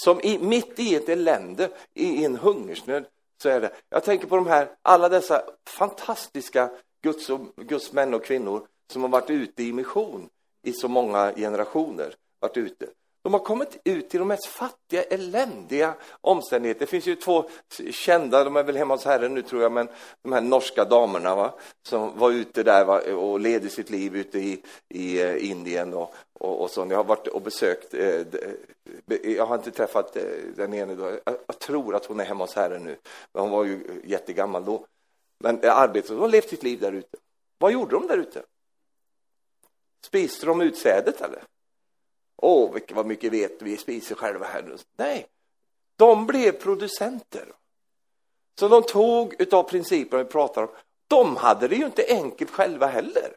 Som 0.00 0.20
i, 0.20 0.38
mitt 0.38 0.78
i 0.78 0.94
ett 0.94 1.08
elände, 1.08 1.70
i 1.94 2.24
en 2.24 2.36
hungersnöd, 2.36 3.06
så 3.42 3.48
är 3.48 3.60
det. 3.60 3.72
Jag 3.88 4.04
tänker 4.04 4.26
på 4.26 4.36
de 4.36 4.46
här, 4.46 4.70
alla 4.82 5.08
dessa 5.08 5.42
fantastiska 5.66 6.70
Guds, 7.02 7.30
och, 7.30 7.40
Guds 7.56 7.92
män 7.92 8.14
och 8.14 8.24
kvinnor 8.24 8.66
som 8.92 9.02
har 9.02 9.08
varit 9.08 9.30
ute 9.30 9.62
i 9.62 9.72
mission 9.72 10.28
i 10.62 10.72
så 10.72 10.88
många 10.88 11.32
generationer. 11.32 12.14
Varit 12.40 12.56
ute. 12.56 12.86
De 13.24 13.32
har 13.32 13.40
kommit 13.40 13.80
ut 13.84 14.14
i 14.14 14.18
de 14.18 14.28
mest 14.28 14.46
fattiga, 14.46 15.02
eländiga 15.02 15.94
omständigheter. 16.20 16.80
Det 16.80 16.86
finns 16.86 17.06
ju 17.06 17.16
två 17.16 17.44
kända, 17.90 18.44
de 18.44 18.56
är 18.56 18.62
väl 18.62 18.76
hemma 18.76 18.94
hos 18.94 19.04
Herren 19.04 19.34
nu 19.34 19.42
tror 19.42 19.62
jag, 19.62 19.72
men 19.72 19.88
de 20.22 20.32
här 20.32 20.40
norska 20.40 20.84
damerna 20.84 21.34
va, 21.34 21.54
som 21.82 22.18
var 22.18 22.30
ute 22.30 22.62
där 22.62 22.84
va, 22.84 23.00
och 23.00 23.40
ledde 23.40 23.68
sitt 23.68 23.90
liv 23.90 24.16
ute 24.16 24.38
i, 24.38 24.62
i 24.88 25.22
eh, 25.22 25.50
Indien 25.50 25.94
och, 25.94 26.14
och, 26.32 26.60
och 26.60 26.70
så. 26.70 26.86
Jag 26.90 26.96
har 26.96 27.04
varit 27.04 27.26
och 27.26 27.42
besökt, 27.42 27.94
eh, 27.94 28.20
eh, 29.08 29.30
jag 29.30 29.46
har 29.46 29.54
inte 29.54 29.70
träffat 29.70 30.16
eh, 30.16 30.22
den 30.56 30.74
ene 30.74 30.94
då. 30.94 31.04
Jag, 31.24 31.36
jag, 31.46 31.58
tror 31.58 31.94
att 31.94 32.06
hon 32.06 32.20
är 32.20 32.24
hemma 32.24 32.44
hos 32.44 32.54
Herren 32.54 32.84
nu, 32.84 32.96
men 33.32 33.42
hon 33.42 33.50
var 33.50 33.64
ju 33.64 34.02
jättegammal 34.04 34.64
då. 34.64 34.86
Men 35.38 35.60
eh, 35.60 35.78
arbetet, 35.78 36.10
de 36.10 36.18
har 36.18 36.28
levt 36.28 36.48
sitt 36.48 36.62
liv 36.62 36.80
där 36.80 36.92
ute. 36.92 37.16
Vad 37.58 37.72
gjorde 37.72 37.94
de 37.94 38.06
där 38.06 38.18
ute? 38.18 38.42
Spiste 40.06 40.46
de 40.46 40.60
utsädet 40.60 41.20
eller? 41.20 41.42
Åh, 42.44 42.70
oh, 42.70 42.78
vad 42.90 43.06
mycket 43.06 43.32
vet 43.32 43.62
vi 43.62 43.76
spiser 43.76 44.14
själva 44.14 44.46
här. 44.46 44.76
Nej, 44.96 45.26
de 45.96 46.26
blev 46.26 46.52
producenter. 46.52 47.48
Så 48.58 48.68
de 48.68 48.82
tog 48.82 49.34
utav 49.38 49.62
principerna 49.62 50.22
vi 50.22 50.28
pratar 50.28 50.62
om. 50.62 50.68
De 51.08 51.36
hade 51.36 51.68
det 51.68 51.76
ju 51.76 51.86
inte 51.86 52.04
enkelt 52.08 52.50
själva 52.50 52.86
heller. 52.86 53.36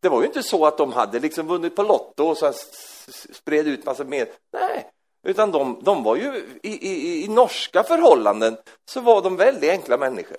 Det 0.00 0.08
var 0.08 0.20
ju 0.20 0.26
inte 0.26 0.42
så 0.42 0.66
att 0.66 0.78
de 0.78 0.92
hade 0.92 1.18
liksom 1.18 1.46
vunnit 1.46 1.76
på 1.76 1.82
Lotto 1.82 2.24
och 2.24 2.38
sen 2.38 2.52
spred 3.32 3.68
ut 3.68 3.84
massa 3.84 4.04
mer. 4.04 4.28
Nej, 4.52 4.90
utan 5.26 5.50
de, 5.50 5.80
de 5.82 6.04
var 6.04 6.16
ju 6.16 6.58
i, 6.62 6.88
i, 6.88 7.24
i 7.24 7.28
norska 7.28 7.82
förhållanden 7.82 8.56
så 8.84 9.00
var 9.00 9.22
de 9.22 9.36
väldigt 9.36 9.70
enkla 9.70 9.98
människor. 9.98 10.36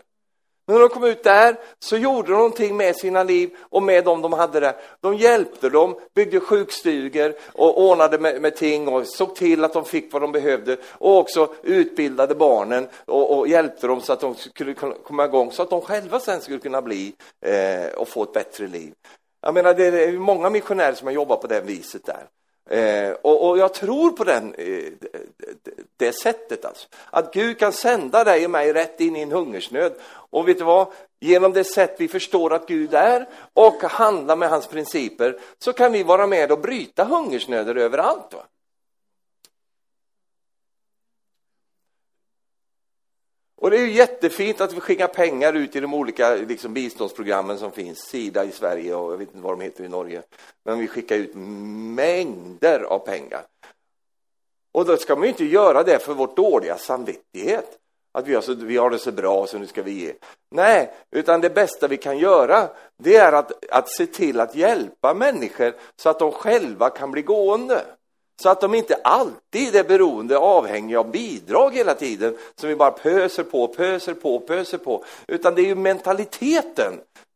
Men 0.65 0.73
när 0.75 0.81
de 0.81 0.89
kom 0.89 1.03
ut 1.03 1.23
där 1.23 1.55
så 1.79 1.97
gjorde 1.97 2.31
de 2.31 2.37
någonting 2.37 2.77
med 2.77 2.95
sina 2.95 3.23
liv 3.23 3.49
och 3.61 3.83
med 3.83 4.05
dem 4.05 4.21
de 4.21 4.33
hade 4.33 4.59
där. 4.59 4.75
De 5.01 5.15
hjälpte 5.15 5.69
dem, 5.69 5.95
byggde 6.13 6.39
sjukstugor 6.39 7.33
och 7.53 7.81
ordnade 7.81 8.19
med, 8.19 8.41
med 8.41 8.55
ting 8.55 8.87
och 8.87 9.07
såg 9.07 9.35
till 9.35 9.63
att 9.63 9.73
de 9.73 9.85
fick 9.85 10.13
vad 10.13 10.21
de 10.21 10.31
behövde 10.31 10.77
och 10.91 11.17
också 11.17 11.53
utbildade 11.63 12.35
barnen 12.35 12.87
och, 13.05 13.37
och 13.37 13.47
hjälpte 13.47 13.87
dem 13.87 14.01
så 14.01 14.13
att 14.13 14.19
de 14.19 14.35
skulle 14.35 14.73
kunna 14.73 14.95
komma 15.03 15.25
igång 15.25 15.51
så 15.51 15.63
att 15.63 15.69
de 15.69 15.81
själva 15.81 16.19
sen 16.19 16.41
skulle 16.41 16.59
kunna 16.59 16.81
bli 16.81 17.13
eh, 17.41 17.93
och 17.93 18.07
få 18.07 18.23
ett 18.23 18.33
bättre 18.33 18.67
liv. 18.67 18.93
Jag 19.41 19.53
menar, 19.53 19.73
det 19.73 19.85
är 19.85 20.11
många 20.11 20.49
missionärer 20.49 20.93
som 20.93 21.07
har 21.07 21.13
jobbat 21.13 21.41
på 21.41 21.47
det 21.47 21.61
viset 21.61 22.05
där. 22.05 22.27
Eh, 22.69 23.11
och, 23.21 23.49
och, 23.49 23.57
jag 23.57 23.73
tror 23.73 24.11
på 24.11 24.23
den, 24.23 24.53
eh, 24.53 24.83
det, 24.99 25.71
det 25.97 26.13
sättet 26.13 26.65
alltså. 26.65 26.87
Att 27.09 27.33
Gud 27.33 27.59
kan 27.59 27.73
sända 27.73 28.23
dig 28.23 28.45
och 28.45 28.51
mig 28.51 28.73
rätt 28.73 29.01
in 29.01 29.15
i 29.15 29.21
en 29.21 29.31
hungersnöd. 29.31 29.93
Och 30.05 30.47
vet 30.47 30.57
du 30.57 30.63
vad? 30.63 30.87
Genom 31.19 31.53
det 31.53 31.63
sätt 31.63 31.95
vi 31.97 32.07
förstår 32.07 32.53
att 32.53 32.67
Gud 32.67 32.93
är 32.93 33.29
och 33.53 33.83
handlar 33.83 34.35
med 34.35 34.49
hans 34.49 34.67
principer 34.67 35.39
så 35.59 35.73
kan 35.73 35.91
vi 35.91 36.03
vara 36.03 36.27
med 36.27 36.51
och 36.51 36.59
bryta 36.59 37.03
hungersnöder 37.03 37.75
överallt. 37.75 38.33
Va? 38.33 38.45
Och 43.63 43.71
det 43.71 43.77
är 43.77 43.81
ju 43.81 43.91
jättefint 43.91 44.61
att 44.61 44.73
vi 44.73 44.79
skickar 44.79 45.07
pengar 45.07 45.53
ut 45.53 45.75
i 45.75 45.79
de 45.79 45.93
olika 45.93 46.35
liksom, 46.35 46.73
biståndsprogrammen 46.73 47.57
som 47.57 47.71
finns, 47.71 47.99
Sida 47.99 48.43
i 48.43 48.51
Sverige 48.51 48.95
och 48.95 49.13
jag 49.13 49.17
vet 49.17 49.27
inte 49.27 49.43
vad 49.43 49.59
de 49.59 49.63
heter 49.63 49.83
i 49.83 49.89
Norge. 49.89 50.21
Men 50.65 50.79
vi 50.79 50.87
skickar 50.87 51.15
ut 51.15 51.31
mängder 51.95 52.79
av 52.79 52.99
pengar. 52.99 53.41
Och 54.71 54.85
då 54.85 54.97
ska 54.97 55.15
man 55.15 55.23
ju 55.23 55.29
inte 55.29 55.45
göra 55.45 55.83
det 55.83 55.99
för 55.99 56.13
vårt 56.13 56.35
dåliga 56.35 56.77
samvittighet. 56.77 57.77
Att 58.11 58.27
vi 58.27 58.35
har, 58.35 58.41
så, 58.41 58.53
vi 58.53 58.77
har 58.77 58.89
det 58.89 58.99
så 58.99 59.11
bra 59.11 59.47
så 59.47 59.57
nu 59.57 59.67
ska 59.67 59.83
vi 59.83 59.91
ge. 59.91 60.13
Nej, 60.51 60.93
utan 61.11 61.41
det 61.41 61.49
bästa 61.49 61.87
vi 61.87 61.97
kan 61.97 62.17
göra 62.17 62.69
det 62.97 63.15
är 63.15 63.31
att, 63.31 63.65
att 63.71 63.89
se 63.89 64.05
till 64.05 64.39
att 64.39 64.55
hjälpa 64.55 65.13
människor 65.13 65.73
så 65.95 66.09
att 66.09 66.19
de 66.19 66.31
själva 66.31 66.89
kan 66.89 67.11
bli 67.11 67.21
gående. 67.21 67.85
Så 68.41 68.49
att 68.49 68.61
de 68.61 68.75
inte 68.75 68.95
alltid 68.95 69.75
är 69.75 69.83
beroende, 69.83 70.37
avhängiga 70.37 70.99
av 70.99 71.11
bidrag 71.11 71.75
hela 71.75 71.95
tiden, 71.95 72.37
som 72.55 72.69
vi 72.69 72.75
bara 72.75 72.91
pöser 72.91 73.43
på, 73.43 73.67
pöser 73.67 74.13
på, 74.13 74.39
pöser 74.39 74.77
på. 74.77 75.03
Utan 75.27 75.55
det 75.55 75.61
är 75.61 75.65
ju 75.65 75.75
mentaliteten 75.75 76.93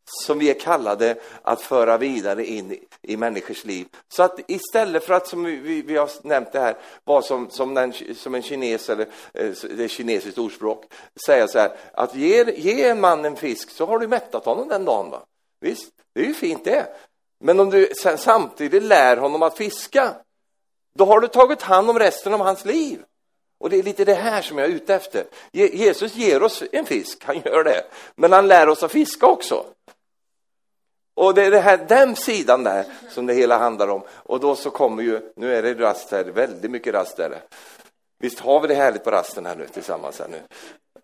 som 0.10 0.40
vi 0.40 0.50
är 0.50 0.60
kallade 0.60 1.16
att 1.42 1.62
föra 1.62 1.98
vidare 1.98 2.46
in 2.46 2.80
i 3.02 3.18
människors 3.18 3.66
liv. 3.66 3.88
Så 4.10 4.24
att 4.24 4.40
istället 4.48 5.04
för 5.04 5.14
att, 5.14 5.28
som 5.28 5.44
vi, 5.44 5.82
vi 5.82 5.98
har 5.98 6.10
nämnt 6.24 6.52
det 6.52 6.60
här, 6.60 6.78
vara 7.04 7.22
som, 7.22 7.50
som, 7.50 7.74
den, 7.74 7.94
som 8.16 8.36
en 8.36 8.42
kines, 8.42 8.90
eller 8.90 9.06
eh, 9.34 9.52
det 9.78 9.84
är 9.84 9.88
kinesiskt 9.88 10.38
ordspråk, 10.38 10.86
säga 11.26 11.48
så 11.48 11.60
här, 11.60 11.72
att 11.94 12.16
ge, 12.16 12.52
ge 12.58 12.90
en 12.90 13.00
man 13.00 13.26
en 13.26 13.36
fisk 13.36 13.70
så 13.70 13.86
har 13.86 14.00
du 14.00 14.08
mättat 14.08 14.46
honom 14.46 14.68
den 14.68 14.86
dagen. 14.86 15.10
Va? 15.10 15.22
Visst, 15.60 15.90
det 16.14 16.22
är 16.22 16.26
ju 16.26 16.34
fint 16.34 16.66
det. 16.66 16.86
Men 17.40 17.60
om 17.60 17.70
du 17.70 17.90
samtidigt 18.18 18.84
lär 18.84 19.18
honom 19.18 19.42
att 19.42 19.58
fiska, 19.58 20.14
då 20.98 21.06
har 21.06 21.20
du 21.20 21.28
tagit 21.28 21.62
hand 21.62 21.90
om 21.90 22.00
resten 22.00 22.34
av 22.34 22.40
hans 22.40 22.66
liv. 22.66 23.00
Och 23.60 23.70
det 23.70 23.80
är 23.80 23.84
lite 23.84 24.06
det 24.06 24.14
här 24.14 24.42
som 24.42 24.58
jag 24.58 24.70
är 24.70 24.74
ute 24.74 24.96
efter. 24.96 25.26
Jesus 25.52 26.16
ger 26.16 26.44
oss 26.44 26.64
en 26.72 26.86
fisk, 26.86 27.24
han 27.24 27.42
gör 27.46 27.64
det. 27.64 27.84
Men 28.16 28.32
han 28.32 28.48
lär 28.48 28.70
oss 28.70 28.84
att 28.84 28.92
fiska 28.92 29.28
också. 29.28 29.66
Och 31.16 31.34
det 31.34 31.46
är 31.46 31.52
det 31.52 31.60
här, 31.60 31.78
den 31.78 32.16
sidan 32.16 32.64
där 32.64 32.86
som 33.10 33.26
det 33.26 33.34
hela 33.34 33.58
handlar 33.58 33.88
om. 33.88 34.02
Och 34.10 34.40
då 34.40 34.56
så 34.56 34.70
kommer 34.70 35.04
ju, 35.04 35.22
nu 35.36 35.56
är 35.56 35.64
det 35.64 35.74
rast 35.74 36.12
här, 36.12 36.24
väldigt 36.24 36.72
mycket 36.72 36.94
rast 36.94 37.20
är 37.20 37.30
det. 37.30 37.42
Visst 38.20 38.40
har 38.40 38.60
vi 38.60 38.68
det 38.68 38.76
härligt 38.76 39.04
på 39.04 39.12
rasten 39.12 39.46
här 39.46 39.56
nu 39.56 39.68
tillsammans 39.68 40.20
här 40.20 40.28
nu. 40.28 40.42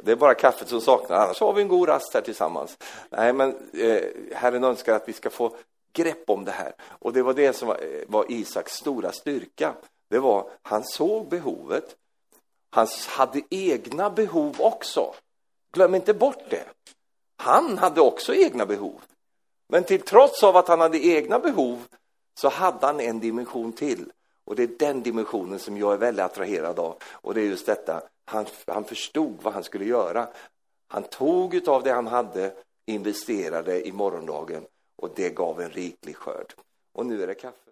Det 0.03 0.11
är 0.11 0.15
bara 0.15 0.33
kaffet 0.33 0.67
som 0.67 0.81
saknas, 0.81 1.19
annars 1.19 1.39
har 1.39 1.53
vi 1.53 1.61
en 1.61 1.67
god 1.67 1.89
rast 1.89 2.13
här 2.13 2.21
tillsammans. 2.21 2.77
Nej, 3.09 3.33
men 3.33 3.55
eh, 3.73 4.01
Herren 4.33 4.63
önskar 4.63 4.95
att 4.95 5.09
vi 5.09 5.13
ska 5.13 5.29
få 5.29 5.55
grepp 5.93 6.29
om 6.29 6.45
det 6.45 6.51
här. 6.51 6.73
Och 6.81 7.13
det 7.13 7.23
var 7.23 7.33
det 7.33 7.53
som 7.53 7.67
var, 8.07 8.25
eh, 8.29 8.39
Isaks 8.39 8.73
stora 8.73 9.11
styrka. 9.11 9.75
Det 10.09 10.19
var, 10.19 10.49
han 10.61 10.83
såg 10.83 11.27
behovet. 11.27 11.95
Han 12.69 12.87
hade 13.07 13.41
egna 13.49 14.09
behov 14.09 14.55
också. 14.59 15.13
Glöm 15.73 15.95
inte 15.95 16.13
bort 16.13 16.49
det. 16.49 16.65
Han 17.37 17.77
hade 17.77 18.01
också 18.01 18.35
egna 18.35 18.65
behov. 18.65 19.01
Men 19.69 19.83
till 19.83 20.01
trots 20.01 20.43
av 20.43 20.57
att 20.57 20.67
han 20.67 20.81
hade 20.81 21.05
egna 21.05 21.39
behov 21.39 21.87
så 22.39 22.49
hade 22.49 22.85
han 22.85 22.99
en 22.99 23.19
dimension 23.19 23.73
till. 23.73 24.11
Och 24.45 24.55
det 24.55 24.63
är 24.63 24.67
den 24.67 25.03
dimensionen 25.03 25.59
som 25.59 25.77
jag 25.77 25.93
är 25.93 25.97
väldigt 25.97 26.25
attraherad 26.25 26.79
av. 26.79 26.97
Och 27.11 27.33
det 27.33 27.41
är 27.41 27.45
just 27.45 27.65
detta, 27.65 28.01
han, 28.25 28.45
han 28.67 28.83
förstod 28.83 29.37
vad 29.41 29.53
han 29.53 29.63
skulle 29.63 29.85
göra. 29.85 30.27
Han 30.87 31.03
tog 31.03 31.67
av 31.67 31.83
det 31.83 31.91
han 31.91 32.07
hade, 32.07 32.53
investerade 32.85 33.87
i 33.87 33.91
morgondagen 33.91 34.65
och 35.03 35.09
det 35.15 35.29
gav 35.29 35.61
en 35.61 35.69
riklig 35.69 36.15
skörd. 36.15 36.53
Och 36.93 37.05
nu 37.05 37.23
är 37.23 37.27
det 37.27 37.35
kaffe. 37.35 37.57